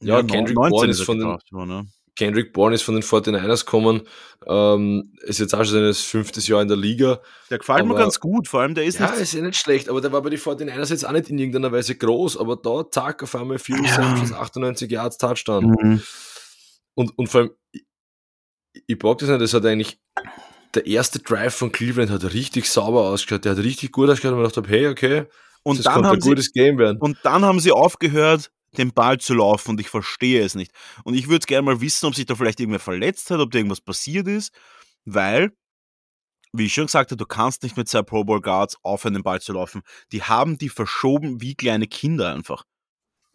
[0.00, 1.86] Ja, ja Kendrick Bourne ist von den, war, ne?
[2.16, 4.02] Kendrick Bourne ist von den 49ers gekommen,
[4.46, 7.20] ähm, ist jetzt auch schon sein fünftes Jahr in der Liga.
[7.50, 9.20] Der gefällt aber, mir ganz gut, vor allem der ist ja, nicht...
[9.20, 11.72] ist ja nicht schlecht, aber der war bei den 49ers jetzt auch nicht in irgendeiner
[11.72, 14.38] Weise groß, aber da, zack, auf einmal 4 Receptions, ja.
[14.38, 15.66] 98 Yards, Touchdown.
[15.66, 16.02] Mhm.
[16.94, 17.84] Und, und vor allem, ich,
[18.86, 19.98] ich bock das nicht, das hat eigentlich
[20.74, 24.44] der erste Drive von Cleveland hat richtig sauber ausgeschaut, der hat richtig gut ausgeschaut und
[24.44, 25.26] ich dachte, hey, okay,
[25.62, 26.98] und das dann haben ein gutes Game werden.
[27.00, 30.72] Und dann haben sie aufgehört, den Ball zu laufen und ich verstehe es nicht.
[31.04, 33.58] Und ich würde gerne mal wissen, ob sich da vielleicht irgendwer verletzt hat, ob da
[33.58, 34.52] irgendwas passiert ist,
[35.04, 35.52] weil,
[36.52, 39.22] wie ich schon gesagt habe, du kannst nicht mit zwei Pro Bowl Guards aufhören, den
[39.22, 39.82] Ball zu laufen.
[40.12, 42.64] Die haben die verschoben wie kleine Kinder einfach.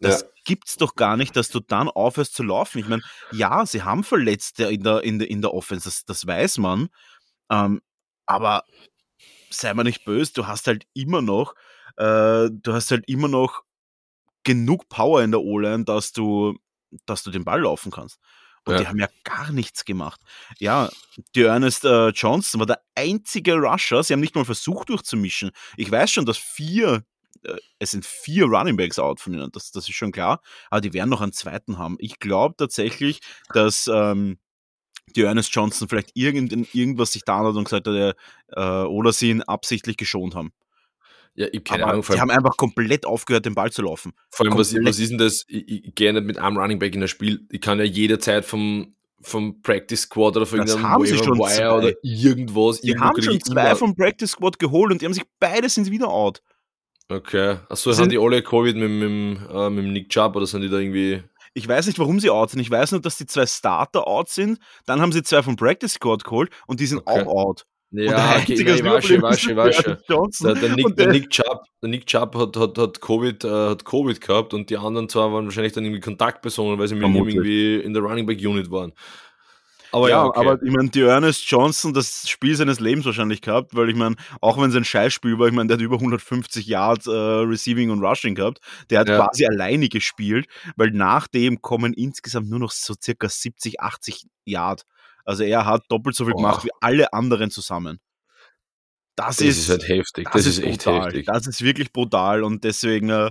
[0.00, 0.28] Das ja.
[0.44, 2.78] gibt's doch gar nicht, dass du dann aufhörst zu laufen.
[2.78, 6.26] Ich meine, ja, sie haben Verletzte in der, in der, in der Offense, das, das
[6.26, 6.88] weiß man.
[7.50, 7.82] Ähm,
[8.24, 8.64] aber
[9.50, 11.54] sei mal nicht böse, du hast halt immer noch,
[11.96, 13.62] äh, du hast halt immer noch
[14.44, 16.56] genug Power in der O-Line, dass du,
[17.06, 18.18] dass du den Ball laufen kannst.
[18.64, 18.80] Und ja.
[18.80, 20.20] die haben ja gar nichts gemacht.
[20.58, 20.90] Ja,
[21.34, 24.02] die Ernest äh, Johnson war der einzige Rusher.
[24.02, 25.50] Sie haben nicht mal versucht durchzumischen.
[25.76, 27.04] Ich weiß schon, dass vier,
[27.42, 29.50] äh, es sind vier Running Backs out von ihnen.
[29.52, 30.42] Das, das ist schon klar.
[30.68, 31.96] Aber die werden noch einen zweiten haben.
[32.00, 33.20] Ich glaube tatsächlich,
[33.54, 34.38] dass ähm,
[35.16, 38.16] die Ernest Johnson vielleicht irgend, irgendwas sich da hat und gesagt hat,
[38.48, 40.52] äh, oder sie ihn absichtlich geschont haben.
[41.34, 42.04] Ja, ich keine Aber Ahnung.
[42.10, 44.12] Die haben einfach komplett aufgehört, den Ball zu laufen.
[44.30, 45.44] Vor allem, was, was, ist denn das?
[45.48, 47.46] Ich, ich gehe nicht mit einem Running Back in das Spiel.
[47.50, 51.92] Ich kann ja jederzeit vom, vom Practice Squad oder von irgendeinem sie schon Wire oder
[52.02, 52.80] irgendwas.
[52.80, 56.08] Die haben schon zwei vom Practice Squad geholt und die haben sich beide sind wieder
[56.08, 56.42] out.
[57.08, 57.58] Okay.
[57.68, 60.78] Achso, haben die alle Covid mit, mit, äh, mit Nick Chubb oder sind die da
[60.78, 61.22] irgendwie.
[61.54, 62.60] Ich weiß nicht, warum sie out sind.
[62.60, 64.60] Ich weiß nur, dass die zwei Starter out sind.
[64.86, 67.22] Dann haben sie zwei vom Practice Squad geholt und die sind okay.
[67.22, 67.66] auch out.
[67.92, 69.98] Ja, okay, ich wasche, wasche, wasche.
[70.08, 73.84] Der, der, Nick, der, Nick Chubb, der Nick Chubb hat, hat, hat, COVID, äh, hat
[73.84, 77.16] Covid gehabt und die anderen zwei waren wahrscheinlich dann irgendwie Kontaktpersonen, weil sie mit ihm
[77.16, 78.92] irgendwie in der Running Back Unit waren.
[79.92, 80.40] Aber ja, ja okay.
[80.40, 84.16] aber ich meine, die Ernest Johnson, das Spiel seines Lebens wahrscheinlich gehabt, weil ich meine,
[84.40, 87.90] auch wenn es ein Scheißspiel war, ich meine, der hat über 150 Yards äh, Receiving
[87.90, 88.60] und Rushing gehabt,
[88.90, 89.16] der hat ja.
[89.16, 94.84] quasi alleine gespielt, weil nach dem kommen insgesamt nur noch so circa 70, 80 Yards.
[95.30, 96.38] Also er hat doppelt so viel oh.
[96.38, 98.00] gemacht wie alle anderen zusammen.
[99.14, 100.24] Das, das ist, ist, halt heftig.
[100.24, 101.06] Das, das ist, ist, echt brutal.
[101.06, 101.26] heftig.
[101.26, 103.30] Das ist wirklich brutal und deswegen, äh,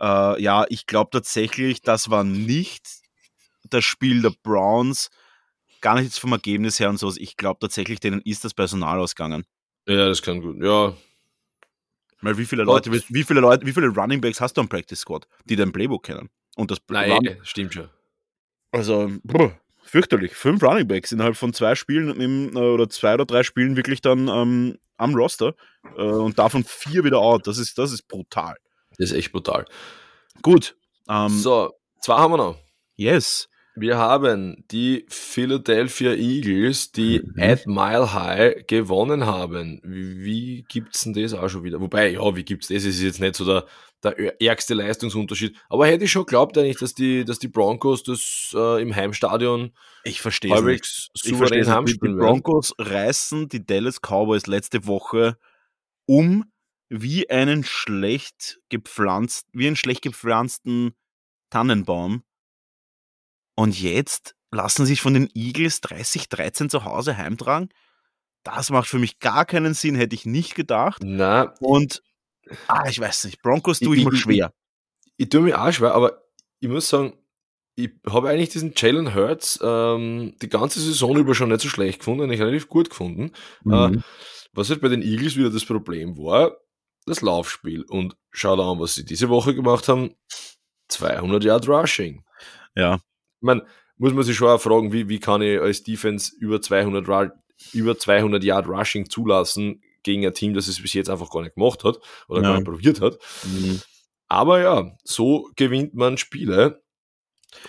[0.00, 2.86] äh ja, ich glaube tatsächlich, das war nicht
[3.64, 5.10] das Spiel der Browns,
[5.82, 7.12] gar nicht jetzt vom Ergebnis her und so.
[7.14, 9.44] Ich glaube tatsächlich, denen ist das Personal ausgegangen.
[9.86, 10.56] Ja, das kann gut.
[10.62, 10.96] Ja.
[12.22, 15.00] Weil wie viele Leute, wie viele Leute, wie viele Running Backs hast du am Practice
[15.00, 16.30] Squad, die dein Playbook kennen?
[16.56, 17.90] Und das Nein, Run stimmt schon.
[18.72, 20.34] Also, brr, fürchterlich.
[20.34, 24.00] Fünf Running Backs innerhalb von zwei Spielen im, äh, oder zwei oder drei Spielen wirklich
[24.00, 25.54] dann ähm, am Roster
[25.96, 27.46] äh, und davon vier wieder out.
[27.46, 28.56] Das ist, das ist brutal.
[28.98, 29.64] Das ist echt brutal.
[30.42, 30.76] Gut.
[31.08, 32.58] Ähm, so, zwei haben wir noch.
[32.96, 33.48] Yes.
[33.78, 37.42] Wir haben die Philadelphia Eagles, die mhm.
[37.42, 39.80] at Mile High gewonnen haben.
[39.84, 41.78] Wie, gibt's denn das auch schon wieder?
[41.78, 42.78] Wobei, ja, wie gibt's das?
[42.78, 43.66] Es ist jetzt nicht so der,
[44.02, 45.56] der ärgste Leistungsunterschied.
[45.68, 49.72] Aber hätte ich schon glaubt eigentlich, dass die, dass die Broncos das äh, im Heimstadion
[50.04, 55.36] ich verstehe halbwegs souverän ich haben die, die Broncos reißen die Dallas Cowboys letzte Woche
[56.06, 56.50] um
[56.88, 60.94] wie einen schlecht gepflanzt, wie einen schlecht gepflanzten
[61.50, 62.22] Tannenbaum
[63.56, 67.70] und jetzt lassen sich von den Eagles 30-13 zu Hause heimtragen.
[68.44, 71.02] Das macht für mich gar keinen Sinn, hätte ich nicht gedacht.
[71.04, 71.54] Na.
[71.60, 72.02] Und,
[72.68, 74.52] ah, ich weiß nicht, Broncos tue ich, ich mir schwer.
[75.04, 76.22] Ich, ich, ich tue mir auch schwer, aber
[76.60, 77.14] ich muss sagen,
[77.74, 81.98] ich habe eigentlich diesen Jalen Hurts ähm, die ganze Saison über schon nicht so schlecht
[81.98, 83.32] gefunden, ich relativ gut gefunden.
[83.64, 83.72] Mhm.
[83.72, 83.98] Äh,
[84.52, 86.56] was halt bei den Eagles wieder das Problem war,
[87.04, 87.82] das Laufspiel.
[87.82, 90.14] Und schau da an, was sie diese Woche gemacht haben.
[90.88, 92.22] 200 Yard Rushing.
[92.74, 93.00] Ja
[93.40, 93.62] man
[93.98, 97.32] muss man sich schon auch fragen, wie, wie kann ich als Defense über 200,
[97.72, 101.54] über 200 Yard Rushing zulassen gegen ein Team, das es bis jetzt einfach gar nicht
[101.54, 102.48] gemacht hat oder ja.
[102.48, 103.18] gar nicht probiert hat.
[103.44, 103.80] Mhm.
[104.28, 106.82] Aber ja, so gewinnt man Spiele.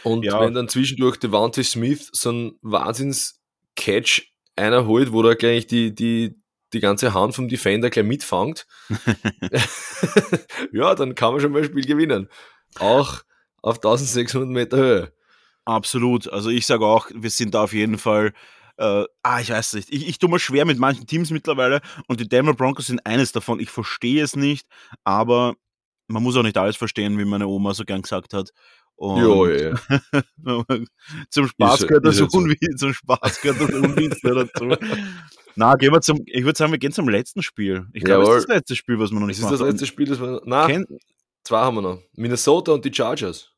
[0.03, 0.39] Und ja.
[0.41, 6.35] wenn dann zwischendurch Devante Smith so ein Wahnsinns-Catch einer holt, wo er gleich die, die,
[6.73, 8.67] die ganze Hand vom Defender gleich mitfangt,
[10.73, 12.27] ja, dann kann man schon mal ein Spiel gewinnen.
[12.79, 13.21] Auch
[13.61, 15.13] auf 1600 Meter Höhe.
[15.67, 16.31] Absolut.
[16.31, 18.33] Also ich sage auch, wir sind da auf jeden Fall
[18.77, 19.91] äh, ah, ich weiß nicht.
[19.91, 23.31] Ich, ich tue mir schwer mit manchen Teams mittlerweile und die Denver Broncos sind eines
[23.31, 23.59] davon.
[23.59, 24.67] Ich verstehe es nicht,
[25.03, 25.55] aber
[26.07, 28.51] man muss auch nicht alles verstehen, wie meine Oma so gern gesagt hat.
[28.95, 29.75] Und jo, ja.
[31.29, 32.27] zum Spaß gehört das so.
[32.27, 34.87] zum Spaß gehört das Unwissen dazu.
[35.55, 37.87] Na, gehen wir zum, ich würde sagen, wir gehen zum letzten Spiel.
[37.93, 39.53] Ich glaube, das ist das letzte Spiel, was wir noch nicht haben.
[39.53, 40.85] Ist das letzte Spiel, das wir, na, Ken
[41.43, 41.99] zwei haben wir noch.
[42.13, 43.51] Minnesota und die Chargers.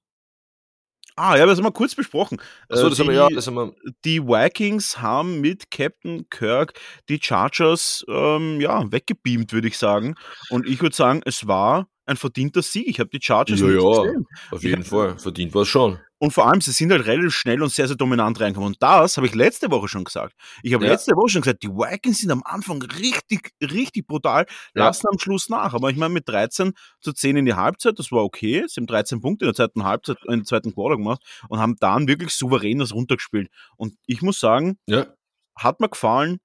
[1.15, 2.41] Ah, ja, das haben wir kurz besprochen.
[2.69, 3.73] Achso, das die, haben wir, ja, das haben wir.
[4.05, 6.73] Die Vikings haben mit Captain Kirk
[7.09, 10.15] die Chargers ähm, ja, weggebeamt, würde ich sagen.
[10.49, 12.87] Und ich würde sagen, es war ein verdienter Sieg.
[12.87, 14.25] Ich habe die Chargers ja, ja, gesehen.
[14.51, 15.99] Auf jeden ich Fall, verdient war es schon.
[16.21, 18.73] Und vor allem, sie sind halt relativ schnell und sehr, sehr dominant reingekommen.
[18.73, 20.35] Und das habe ich letzte Woche schon gesagt.
[20.63, 20.91] Ich habe ja.
[20.91, 25.11] letzte Woche schon gesagt, die Vikings sind am Anfang richtig, richtig brutal, lassen ja.
[25.13, 25.73] am Schluss nach.
[25.73, 28.65] Aber ich meine, mit 13 zu 10 in die Halbzeit, das war okay.
[28.67, 31.77] Sie haben 13 Punkte in der zweiten Halbzeit, in der zweiten Quarter gemacht und haben
[31.79, 33.49] dann wirklich souverän das runtergespielt.
[33.77, 35.07] Und ich muss sagen, ja.
[35.55, 36.39] hat mir gefallen.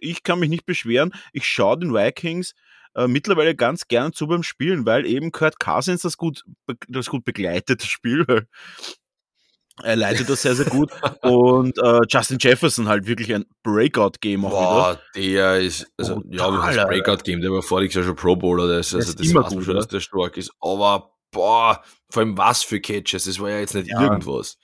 [0.00, 1.12] Ich kann mich nicht beschweren.
[1.32, 2.54] Ich schaue den Vikings
[2.94, 6.44] äh, mittlerweile ganz gern zu beim Spielen, weil eben Kurt Cousins das gut,
[6.88, 8.24] das gut begleitet, das Spiel.
[9.82, 10.90] Er leitet das sehr, sehr gut.
[11.22, 15.26] Und äh, Justin Jefferson halt wirklich ein Breakout-Game auch Boah, wieder.
[15.26, 18.94] der ist, also, Total, ja, das Breakout-Game, der war voriges Jahr schon Pro Bowler, das,
[18.94, 20.50] also, das immer gut, schon, dass der stark ist.
[20.60, 24.02] Aber, boah, vor allem was für Catches, das war ja jetzt nicht ja.
[24.02, 24.56] irgendwas.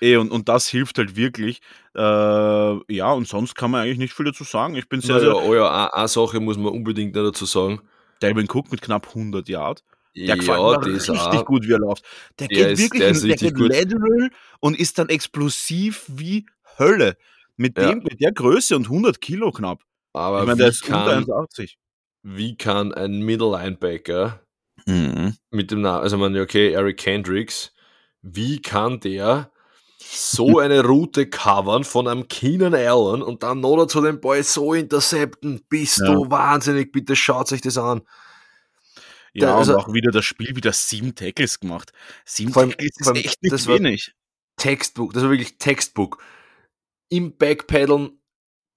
[0.00, 1.60] Eh, und, und das hilft halt wirklich.
[1.96, 4.74] Äh, ja, und sonst kann man eigentlich nicht viel dazu sagen.
[4.74, 5.36] Ich bin sehr, naja, sehr.
[5.36, 7.80] Oh ja, eine Sache muss man unbedingt dazu sagen.
[8.20, 9.82] Delvin Cook mit knapp 100 Yard.
[10.16, 11.44] Der ja, gefällt mir richtig auch.
[11.44, 12.04] gut, wie er läuft.
[12.38, 16.46] Der, der geht ist, wirklich der, in, der geht lateral und ist dann explosiv wie
[16.78, 17.16] Hölle.
[17.56, 17.94] Mit dem, ja.
[17.96, 19.82] mit der Größe und 100 Kilo knapp.
[20.12, 21.74] Aber ich meine, der ist kann, 1,80.
[22.22, 24.40] Wie kann ein Middle Linebacker
[24.86, 25.36] mhm.
[25.50, 27.72] mit dem Namen, also man, okay, Eric Kendricks,
[28.22, 29.50] wie kann der
[29.98, 34.74] so eine Route covern von einem Keenan Allen und dann noch dazu den Ball so
[34.74, 36.12] intercepten, bist ja.
[36.12, 38.02] du wahnsinnig, bitte schaut euch das an.
[39.34, 41.92] Ja, da, also, auch wieder das Spiel wieder sieben Tackles gemacht.
[42.24, 44.14] Sieben Tackles ist echt nicht das wenig.
[44.56, 46.22] Textbook, das war wirklich Textbook.
[47.08, 48.20] Im Backpedalen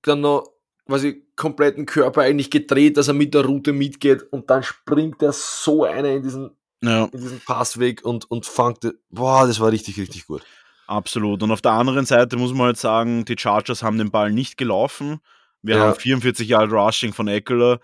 [0.01, 0.51] dann noch
[0.87, 5.33] quasi kompletten Körper eigentlich gedreht, dass er mit der Route mitgeht und dann springt er
[5.33, 6.51] so einer in diesen,
[6.81, 7.05] ja.
[7.05, 8.79] in diesen Passweg und, und fangt,
[9.09, 10.43] boah, das war richtig, richtig gut.
[10.87, 11.43] Absolut.
[11.43, 14.57] Und auf der anderen Seite muss man halt sagen, die Chargers haben den Ball nicht
[14.57, 15.19] gelaufen.
[15.61, 15.81] Wir ja.
[15.81, 17.79] haben 44 Jahre Rushing von Eckler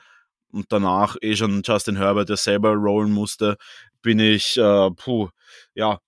[0.54, 3.58] und danach eh schon Justin Herbert, der selber rollen musste,
[4.02, 5.30] bin ich, äh, puh,
[5.74, 6.00] ja,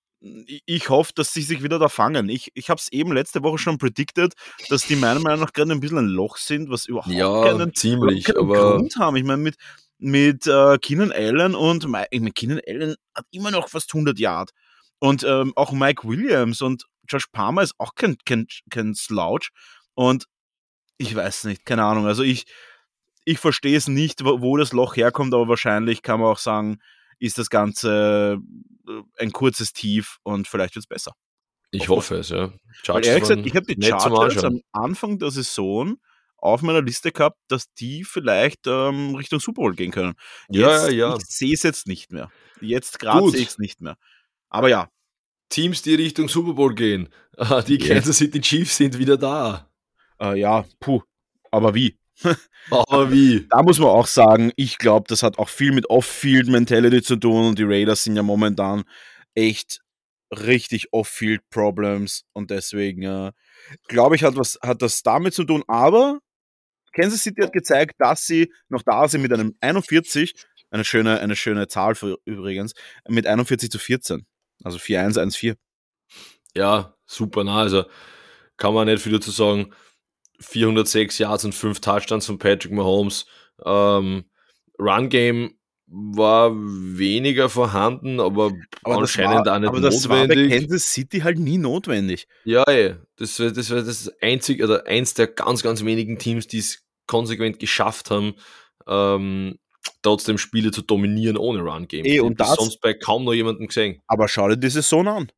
[0.65, 2.29] ich hoffe, dass sie sich wieder da fangen.
[2.29, 4.33] Ich, ich habe es eben letzte Woche schon predicted,
[4.69, 7.73] dass die meiner Meinung nach gerade ein bisschen ein Loch sind, was überhaupt ja, keinen,
[7.75, 9.17] ziemlich, keinen Grund haben.
[9.17, 9.55] Ich meine, mit,
[9.99, 14.49] mit äh, Keenan Allen und ich meine, Keenan Allen hat immer noch fast 100 Yard.
[14.99, 19.49] Und ähm, auch Mike Williams und Josh Palmer ist auch kein, kein, kein Slouch.
[19.93, 20.25] Und
[20.97, 22.07] ich weiß nicht, keine Ahnung.
[22.07, 22.45] Also ich,
[23.25, 26.77] ich verstehe es nicht, wo, das Loch herkommt, aber wahrscheinlich kann man auch sagen,
[27.19, 28.39] ist das Ganze
[28.87, 31.13] äh, ein kurzes Tief und vielleicht wird es besser.
[31.71, 32.53] Ich hoffe es, ja.
[32.85, 35.97] Weil ehrlich gesagt, ich habe die Chargers am Anfang der Saison
[36.37, 40.13] auf meiner Liste gehabt, dass die vielleicht ähm, Richtung Super Bowl gehen können.
[40.49, 41.17] Jetzt, ja, ja, ja.
[41.17, 42.29] Ich sehe es jetzt nicht mehr.
[42.61, 43.97] Jetzt gerade sehe ich es nicht mehr.
[44.49, 44.89] Aber ja.
[45.49, 47.09] Teams, die Richtung Super Bowl gehen.
[47.67, 47.87] Die yes.
[47.87, 49.69] Kansas City Chiefs sind wieder da.
[50.19, 51.01] Äh, ja, puh.
[51.51, 51.97] Aber wie?
[52.71, 53.47] Aber wie?
[53.49, 57.47] Da muss man auch sagen, ich glaube, das hat auch viel mit Off-Field-Mentality zu tun
[57.47, 58.83] und die Raiders sind ja momentan
[59.33, 59.81] echt
[60.31, 63.31] richtig Off-Field-Problems und deswegen äh,
[63.87, 65.63] glaube ich, hat, was, hat das damit zu tun.
[65.67, 66.19] Aber
[66.93, 70.33] Kansas City hat gezeigt, dass sie noch da sind mit einem 41,
[70.71, 72.73] eine schöne, eine schöne Zahl für übrigens,
[73.07, 74.25] mit 41 zu 14.
[74.63, 75.55] Also 4-1, 1-4.
[76.55, 77.59] Ja, super nah.
[77.59, 77.85] Also
[78.57, 79.73] kann man nicht viel dazu sagen.
[80.39, 83.25] 406 Yards und 5 Touchdowns von Patrick Mahomes.
[83.65, 84.25] Ähm,
[84.79, 85.55] Run Game
[85.87, 88.51] war weniger vorhanden, aber,
[88.83, 89.79] aber anscheinend war, auch nicht aber notwendig.
[89.79, 92.27] Aber das war bei Kansas City halt nie notwendig.
[92.43, 92.95] Ja, ey.
[93.17, 96.83] das war das, war das einzige oder eins der ganz, ganz wenigen Teams, die es
[97.07, 98.33] konsequent geschafft haben,
[98.87, 99.59] ähm,
[100.01, 102.05] trotzdem Spiele zu dominieren ohne Run-Game.
[102.05, 104.01] Ich und das sonst bei kaum noch jemandem gesehen.
[104.07, 105.31] Aber schau dir die Saison an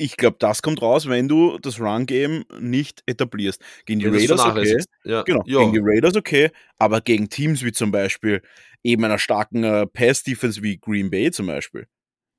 [0.00, 3.62] ich glaube, das kommt raus, wenn du das Run-Game nicht etablierst.
[3.84, 4.82] Gegen die ja, Raiders okay.
[5.04, 5.22] Ja.
[5.22, 5.58] Genau, ja.
[5.58, 8.40] gegen die Raiders okay, aber gegen Teams wie zum Beispiel
[8.82, 11.86] eben einer starken äh, Pass-Defense wie Green Bay zum Beispiel.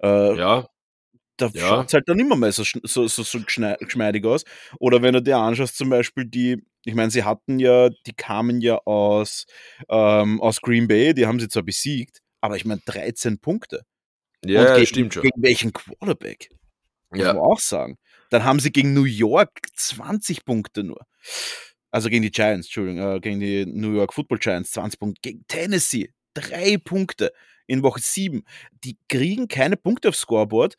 [0.01, 0.67] Äh, ja.
[1.37, 1.67] Da ja.
[1.67, 4.43] schaut es halt dann immer mehr so, so, so, so geschmeidig aus.
[4.79, 8.61] Oder wenn du dir anschaust, zum Beispiel die, ich meine, sie hatten ja, die kamen
[8.61, 9.45] ja aus,
[9.87, 13.83] ähm, aus Green Bay, die haben sie zwar besiegt, aber ich meine 13 Punkte.
[14.43, 15.23] Ja, gegen, stimmt schon.
[15.23, 16.49] Gegen welchen Quarterback?
[17.11, 17.33] Muss ja.
[17.33, 17.97] man auch sagen.
[18.29, 21.05] Dann haben sie gegen New York 20 Punkte nur.
[21.91, 25.21] Also gegen die Giants, Entschuldigung, äh, gegen die New York Football Giants 20 Punkte.
[25.21, 27.33] Gegen Tennessee drei Punkte
[27.67, 28.43] in Woche 7.
[28.83, 30.77] Die kriegen keine Punkte aufs Scoreboard.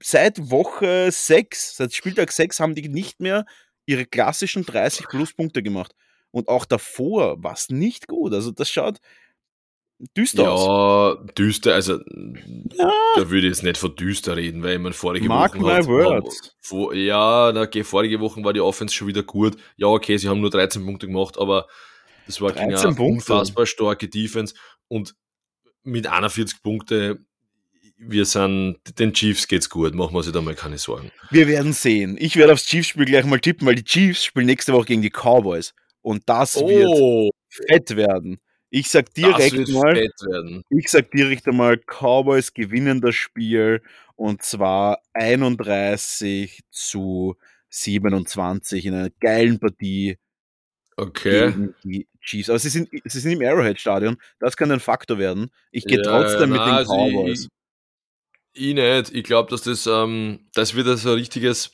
[0.00, 3.44] Seit Woche 6, seit Spieltag 6 haben die nicht mehr
[3.86, 5.94] ihre klassischen 30 plus Punkte gemacht.
[6.30, 8.32] Und auch davor war es nicht gut.
[8.32, 8.98] Also das schaut,
[10.16, 11.18] düster ja, aus.
[11.18, 12.92] Ja, düster, also ja.
[13.16, 16.56] da würde ich jetzt nicht von düster reden, weil man vorige Mark Wochen hat, words.
[16.60, 19.56] Vor, ja, okay, vorige Wochen war die Offense schon wieder gut.
[19.76, 21.66] Ja, okay, sie haben nur 13 Punkte gemacht, aber
[22.26, 24.54] das war eine unfassbar starke Defense
[24.88, 25.14] und
[25.82, 27.20] mit 41 Punkte
[27.98, 31.10] wir sind, den Chiefs geht's gut, machen wir sich da mal keine Sorgen.
[31.30, 32.16] Wir werden sehen.
[32.18, 35.10] Ich werde aufs Chiefs-Spiel gleich mal tippen, weil die Chiefs spielen nächste Woche gegen die
[35.10, 35.74] Cowboys.
[36.00, 36.68] Und das oh.
[36.68, 38.38] wird fett werden.
[38.70, 40.10] Ich sag direkt mal,
[40.68, 43.82] ich sag direkt einmal, Cowboys gewinnen das Spiel
[44.16, 47.36] und zwar 31 zu
[47.70, 50.18] 27 in einer geilen Partie.
[50.96, 51.52] Okay.
[51.52, 52.50] Gegen die Chiefs.
[52.50, 54.18] Aber sie sind, sie sind im Arrowhead-Stadion.
[54.40, 55.50] Das kann ein Faktor werden.
[55.70, 57.48] Ich gehe ja, trotzdem na, mit den also Cowboys.
[58.52, 59.14] Ich, ich nicht.
[59.14, 61.70] Ich glaube, dass das, ähm, das wird so ein richtiges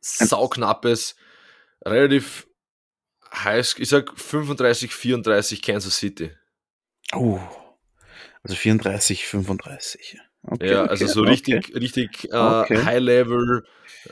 [0.00, 1.14] sauknappes,
[1.84, 2.46] relativ
[3.32, 6.30] heiß, ich sag 35, 34 Kansas City.
[7.12, 7.40] Oh,
[8.42, 10.18] also 34, 35.
[10.42, 11.78] Okay, ja, also so richtig, okay.
[11.78, 12.82] richtig äh, okay.
[12.84, 13.64] High-Level,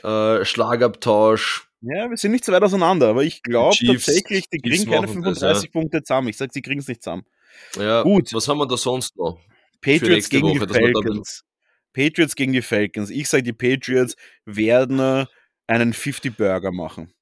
[0.03, 1.67] äh, Schlagabtausch.
[1.81, 5.07] Ja, wir sind nicht so weit auseinander, aber ich glaube tatsächlich, die kriegen Chiefs keine
[5.07, 5.69] 35 das, ja.
[5.71, 6.27] Punkte zusammen.
[6.27, 7.23] Ich sag, sie kriegen es nicht zusammen.
[7.77, 8.31] Ja, gut.
[8.33, 9.39] Was haben wir da sonst noch?
[9.81, 11.43] Patriots gegen Woche, die Falcons.
[11.93, 13.09] Patriots gegen die Falcons.
[13.09, 14.15] Ich sage, die Patriots
[14.45, 15.25] werden
[15.67, 17.13] einen 50-Burger machen.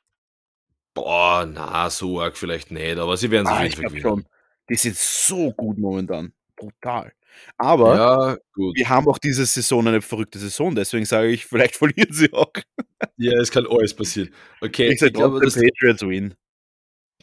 [0.98, 4.02] Boah, na, so arg vielleicht nicht, aber sie werden sich ah, ich gewinnen.
[4.02, 4.26] Schon.
[4.68, 6.34] Die sind so gut momentan.
[6.56, 7.14] Brutal.
[7.60, 8.38] Aber ja,
[8.74, 12.52] wir haben auch diese Saison eine verrückte Saison, deswegen sage ich, vielleicht verlieren sie auch.
[13.18, 14.34] Ja, es kann alles passieren.
[14.60, 16.34] Okay, ich, sage, glaube, dass Patriots win.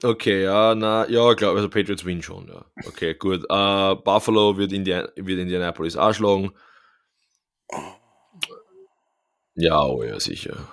[0.04, 2.64] Okay, ja, na, ja, glaube also Patriots win schon, ja.
[2.86, 3.42] Okay, gut.
[3.50, 6.52] Uh, Buffalo wird, Indian wird Indianapolis auch schlagen.
[9.56, 10.68] Ja, oh ja, sicher.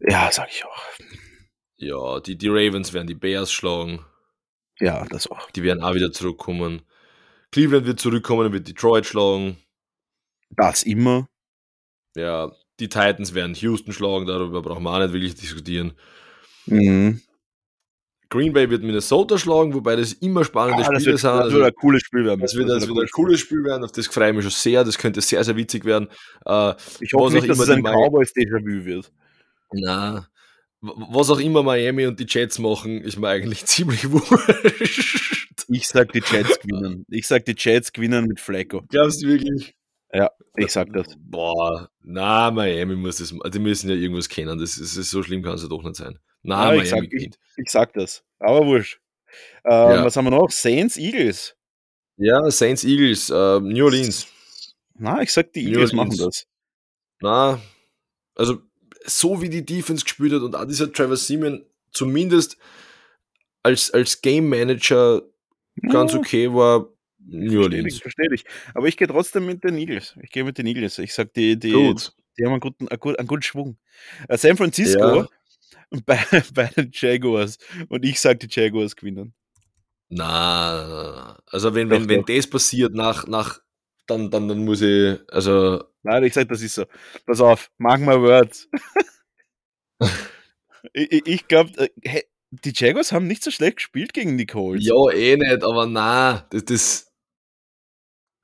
[0.00, 0.82] Ja, sag ich auch.
[1.78, 4.04] Ja, die, die Ravens werden die Bears schlagen.
[4.80, 5.50] Ja, das auch.
[5.50, 6.82] Die werden auch wieder zurückkommen.
[7.52, 9.58] Cleveland wird zurückkommen und wird Detroit schlagen.
[10.50, 11.28] Das immer.
[12.14, 15.92] Ja, die Titans werden Houston schlagen, darüber brauchen wir auch nicht wirklich diskutieren.
[16.66, 17.20] Mhm.
[18.28, 21.30] Green Bay wird Minnesota schlagen, wobei das immer spannende ah, Spiele sind.
[21.30, 22.40] Das wird ein cooles Spiel werden.
[22.40, 24.50] Das wird, das das wird ein cooles Spiel werden, auf das freue ich mich schon
[24.50, 24.82] sehr.
[24.82, 26.08] Das könnte sehr, sehr witzig werden.
[26.44, 29.12] Äh, ich hoffe nicht, dass es ein Cowboys Déjà-vu wird.
[29.72, 30.26] Na,
[30.80, 35.66] was auch immer Miami und die Jets machen, ist mir eigentlich ziemlich wurscht.
[35.68, 37.04] Ich sag, die Jets gewinnen.
[37.08, 38.82] Ich sag, die Jets gewinnen mit Flacco.
[38.88, 39.74] Glaubst du wirklich?
[40.12, 41.08] Ja, ich sag das.
[41.18, 44.58] Boah, na, Miami muss das, die müssen ja irgendwas kennen.
[44.58, 46.18] Das ist, das ist so schlimm, kann es ja doch nicht sein.
[46.42, 48.24] Na, ja, ich, sag, ich, ich, sag das.
[48.38, 49.00] Aber wurscht.
[49.64, 50.04] Ähm, ja.
[50.04, 50.50] Was haben wir noch?
[50.50, 51.56] Saints, Eagles.
[52.16, 54.28] Ja, Saints, Eagles, äh, New Orleans.
[54.94, 56.46] Na, ich sag, die Eagles machen das.
[57.20, 57.60] Na,
[58.36, 58.60] also
[59.06, 62.58] so wie die Defense gespielt hat und auch dieser Trevor Seaman zumindest
[63.62, 65.22] als, als Game Manager
[65.88, 66.88] ganz okay war,
[67.28, 67.98] New Orleans.
[67.98, 68.44] Verstehe ich.
[68.74, 70.14] Aber ich gehe trotzdem mit den Eagles.
[70.22, 70.98] Ich gehe mit den Eagles.
[70.98, 72.12] Ich sag, die, die, Gut.
[72.38, 73.78] die haben einen guten, einen guten, einen guten Schwung.
[74.30, 75.28] Uh, San Francisco ja.
[76.06, 76.18] bei,
[76.54, 77.58] bei den Jaguars.
[77.88, 79.34] Und ich sag, die Jaguars gewinnen.
[80.08, 83.60] Na, also wenn, wenn, wenn das passiert nach, nach
[84.06, 85.82] dann, dann, dann muss ich, also.
[86.06, 86.84] Nein, ich sag, das ist so.
[87.26, 88.68] Pass auf, mach mal Words.
[90.92, 94.86] ich ich glaube, äh, die Jaguars haben nicht so schlecht gespielt gegen die Colts.
[94.86, 97.12] Ja, eh nicht, aber na, das, das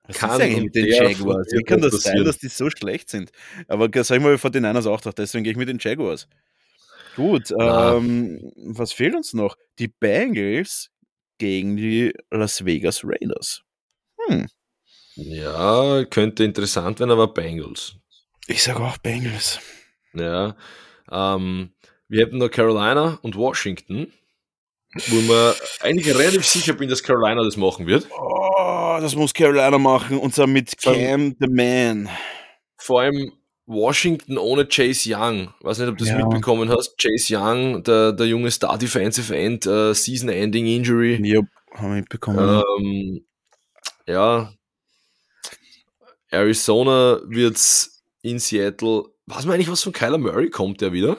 [0.08, 1.46] was kann ist mit den Jaguars?
[1.52, 3.30] Wie kann das sein, dass die so schlecht sind?
[3.68, 6.28] Aber sag ich mal, vor den Niners auch doch, deswegen gehe ich mit den Jaguars.
[7.14, 9.56] Gut, ähm, was fehlt uns noch?
[9.78, 10.90] Die Bengals
[11.38, 13.62] gegen die Las Vegas Raiders.
[14.26, 14.48] Hm.
[15.14, 17.96] Ja, könnte interessant werden, aber Bengals.
[18.46, 19.60] Ich sage auch Bengals.
[20.14, 20.56] Ja.
[21.10, 21.72] Ähm,
[22.08, 24.12] wir hätten noch Carolina und Washington,
[25.08, 28.06] wo man eigentlich relativ sicher bin, dass Carolina das machen wird.
[28.10, 32.08] Oh, das muss Carolina machen und zwar mit Cam the Man.
[32.76, 33.32] Vor allem
[33.66, 35.54] Washington ohne Chase Young.
[35.60, 36.18] Weiß nicht, ob du das ja.
[36.18, 36.98] mitbekommen hast.
[36.98, 41.20] Chase Young, der, der junge Star Defensive End, uh, Season-Ending Injury.
[41.22, 41.44] Yep,
[41.74, 42.62] haben wir mitbekommen.
[42.78, 43.24] Ähm,
[44.06, 44.52] ja,
[46.32, 49.04] Arizona wird's in Seattle.
[49.26, 51.18] Was man eigentlich, was von Kyler Murray kommt, der wieder?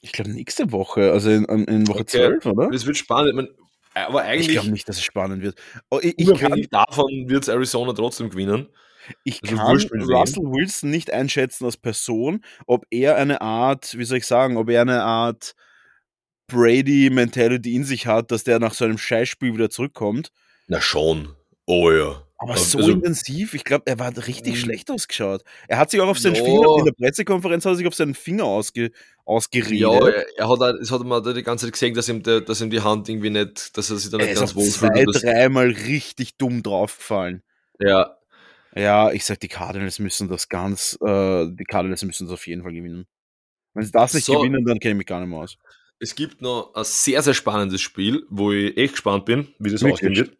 [0.00, 2.38] Ich glaube nächste Woche, also in, in Woche okay.
[2.40, 2.70] 12, oder?
[2.70, 3.34] Das wird spannend.
[3.34, 3.48] Man,
[3.94, 4.48] aber eigentlich.
[4.48, 5.56] Ich glaube nicht, dass es spannend wird.
[5.90, 8.68] Oh, ich, ich kann, davon wird Arizona trotzdem gewinnen.
[9.24, 14.18] Ich also kann Russell Wilson nicht einschätzen als Person, ob er eine Art, wie soll
[14.18, 15.54] ich sagen, ob er eine Art
[16.48, 20.30] Brady-Mentality in sich hat, dass der nach so einem Scheißspiel wieder zurückkommt.
[20.66, 21.34] Na schon.
[21.66, 22.22] Oh ja.
[22.40, 24.58] Aber so also, intensiv, ich glaube, er war richtig mhm.
[24.58, 25.42] schlecht ausgeschaut.
[25.66, 26.44] Er hat sich auch auf seinen ja.
[26.44, 28.92] Finger, in der Pressekonferenz hat er sich auf seinen Finger ausge,
[29.24, 29.80] ausgeredet.
[29.80, 32.60] Ja, er, er hat, es hat man die ganze Zeit gesehen, dass ihm, der, dass
[32.60, 34.92] ihm die Hand irgendwie nicht, dass er sich da nicht er ganz wohl fühlt.
[34.94, 37.42] Er ist zwei, dreimal richtig dumm draufgefallen.
[37.80, 38.16] Ja.
[38.76, 42.62] Ja, ich sag, die Cardinals müssen das ganz, äh, die Cardinals müssen das auf jeden
[42.62, 43.06] Fall gewinnen.
[43.74, 45.56] Wenn sie das nicht so, gewinnen, dann kenne ich mich gar nicht mehr aus.
[45.98, 49.82] Es gibt noch ein sehr, sehr spannendes Spiel, wo ich echt gespannt bin, wie das
[49.82, 50.36] ausgehen wird.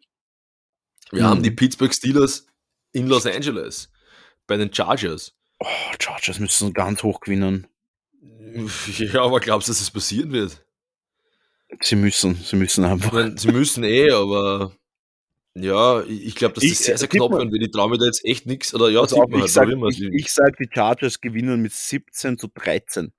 [1.11, 1.27] Wir mhm.
[1.27, 2.45] haben die Pittsburgh Steelers
[2.91, 3.89] in Los Angeles
[4.47, 5.33] bei den Chargers.
[5.59, 5.65] Oh,
[5.99, 7.67] Chargers müssen ganz hoch gewinnen.
[8.97, 10.65] Ja, aber glaubst du, dass es passieren wird?
[11.81, 13.11] Sie müssen, sie müssen einfach.
[13.11, 14.71] Meine, sie müssen eh, aber
[15.53, 17.61] ja, ich glaube, dass das ich, sehr, sehr knapp wird.
[17.61, 18.73] Ich traue mir da jetzt echt nichts.
[18.73, 22.37] Oder ja, also auch, ich, halt, sag, ich, ich sag, die Chargers gewinnen mit 17
[22.37, 23.11] zu 13.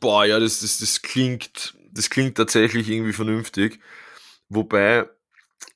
[0.00, 3.80] Boah, ja, das, das, das klingt, das klingt tatsächlich irgendwie vernünftig.
[4.48, 5.08] Wobei,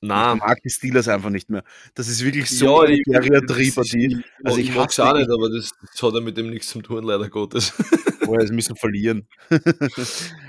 [0.03, 1.63] na, ich mag die Steelers einfach nicht mehr.
[1.93, 4.23] Das ist wirklich so ja, eine Geriatrie-Partie.
[4.43, 6.69] Also ich, ich mag es auch nicht, aber das, das, hat ja mit dem nichts
[6.69, 7.73] zu tun, leider Gottes.
[8.25, 9.27] Boah, sie müssen verlieren.
[9.49, 9.59] äh,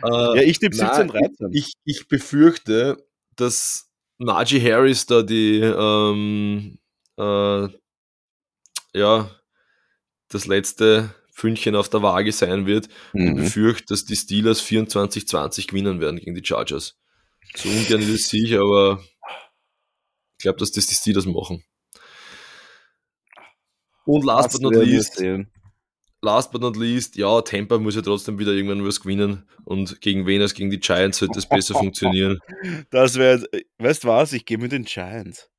[0.03, 1.49] ja, ich tippe 17, 13.
[1.53, 3.05] Ich, ich befürchte,
[3.37, 6.79] dass Najee Harris da die, ähm,
[7.19, 7.69] äh,
[8.95, 9.31] ja,
[10.29, 12.89] das letzte Fündchen auf der Waage sein wird.
[13.13, 13.29] Mhm.
[13.29, 16.99] Ich befürchte, dass die Steelers 24-20 gewinnen werden gegen die Chargers.
[17.55, 19.03] So ungern ist es sich, aber
[20.43, 21.65] glaube, dass das die Steelers machen.
[24.05, 25.23] Und last das but not least,
[26.23, 30.27] last but not least, ja, Tampa muss ja trotzdem wieder irgendwann was gewinnen und gegen
[30.27, 32.39] wen als gegen die Giants sollte es besser funktionieren.
[32.91, 33.45] Das wäre,
[33.79, 35.51] weißt du was, ich gehe mit den Giants.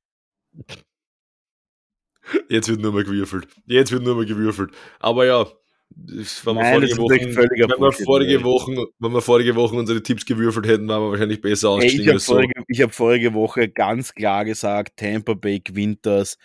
[2.49, 3.47] Jetzt wird nur mal gewürfelt.
[3.65, 4.71] Jetzt wird nur mal gewürfelt.
[4.99, 5.47] Aber ja,
[5.95, 10.67] wenn wir vorige, Wochen, wenn wir vorige Wochen, wenn wir vorige Wochen unsere Tipps gewürfelt
[10.67, 12.05] hätten, waren wir wahrscheinlich besser ausgestiegen.
[12.05, 12.83] Hey, ich habe vorige, so.
[12.83, 16.37] hab vorige Woche ganz klar gesagt, Tampa Bay gewinnt das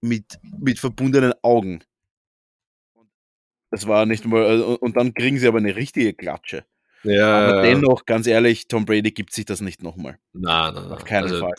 [0.00, 1.82] mit, mit verbundenen Augen.
[3.70, 6.64] Das war nicht mal, äh, und dann kriegen sie aber eine richtige Klatsche.
[7.02, 10.18] Ja, aber dennoch, ganz ehrlich, Tom Brady gibt sich das nicht nochmal.
[10.32, 10.92] Nein, nein, nein.
[10.92, 11.52] Auf keinen also, Fall.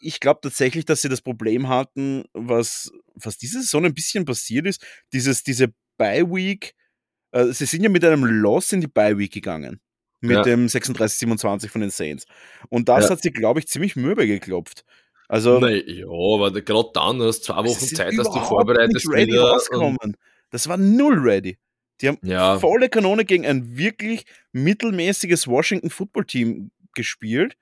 [0.00, 4.66] Ich glaube tatsächlich, dass sie das Problem hatten, was, was diese Saison ein bisschen passiert
[4.66, 4.82] ist,
[5.12, 6.74] dieses, diese Bye-Week,
[7.32, 9.80] äh, sie sind ja mit einem Loss in die Bye-Week gegangen.
[10.20, 10.42] Mit ja.
[10.42, 12.26] dem 36-27 von den Saints.
[12.68, 13.10] Und das ja.
[13.10, 14.84] hat sie, glaube ich, ziemlich mürbe geklopft.
[15.28, 19.06] Also, nee, ja, aber gerade dann, du hast zwei Wochen Zeit, dass du vorbereitest.
[19.06, 20.16] Nicht ready rauskommen.
[20.50, 21.58] Das war null ready.
[22.00, 22.58] Die haben ja.
[22.58, 27.56] volle Kanone gegen ein wirklich mittelmäßiges Washington Football Team gespielt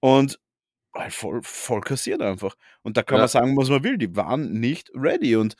[0.00, 0.38] und
[0.94, 2.56] halt voll, voll kassiert einfach.
[2.82, 3.22] Und da kann ja.
[3.22, 3.96] man sagen, was man will.
[3.96, 5.36] Die waren nicht ready.
[5.36, 5.54] Und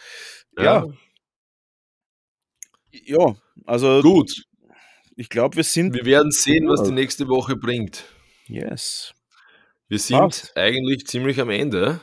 [0.57, 0.87] ja, ja,
[2.93, 3.35] ja
[3.67, 4.01] also.
[4.03, 4.45] Gut.
[5.17, 5.95] ich glaube, wir sind.
[5.95, 8.05] Wir werden sehen, was die nächste Woche bringt.
[8.47, 9.15] Yes.
[9.89, 10.57] Wir sind Passt.
[10.57, 12.01] eigentlich ziemlich am Ende.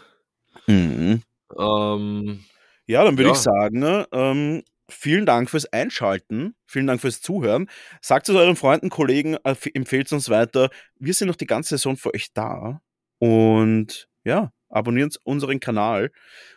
[0.67, 1.23] Mhm.
[1.57, 2.43] Ähm,
[2.85, 3.35] ja, dann würde ja.
[3.35, 7.69] ich sagen, ne, ähm, vielen Dank fürs Einschalten, vielen Dank fürs Zuhören.
[8.01, 10.69] Sagt es euren Freunden, Kollegen, äh, empfehlt es uns weiter.
[10.99, 12.81] Wir sind noch die ganze Saison für euch da.
[13.19, 16.11] Und ja, abonniert unseren Kanal,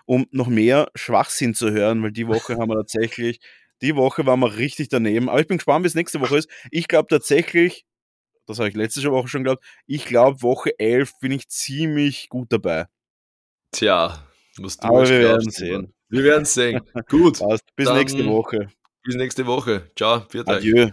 [0.06, 3.40] um noch mehr Schwachsinn zu hören, weil die Woche haben wir tatsächlich,
[3.82, 5.28] die Woche waren wir richtig daneben.
[5.28, 6.50] Aber ich bin gespannt, wie es nächste Woche ist.
[6.70, 7.86] Ich glaube tatsächlich,
[8.46, 12.52] das habe ich letzte Woche schon geglaubt, ich glaube, Woche 11 bin ich ziemlich gut
[12.52, 12.86] dabei.
[13.72, 14.26] Tja,
[14.58, 15.94] was du Aber wir werden sehen.
[16.08, 16.80] Wir werden sehen.
[17.08, 17.38] Gut.
[17.38, 17.64] Passt.
[17.76, 18.68] Bis nächste Woche.
[19.04, 19.90] Bis nächste Woche.
[19.96, 20.26] Ciao.
[20.46, 20.90] Adieu.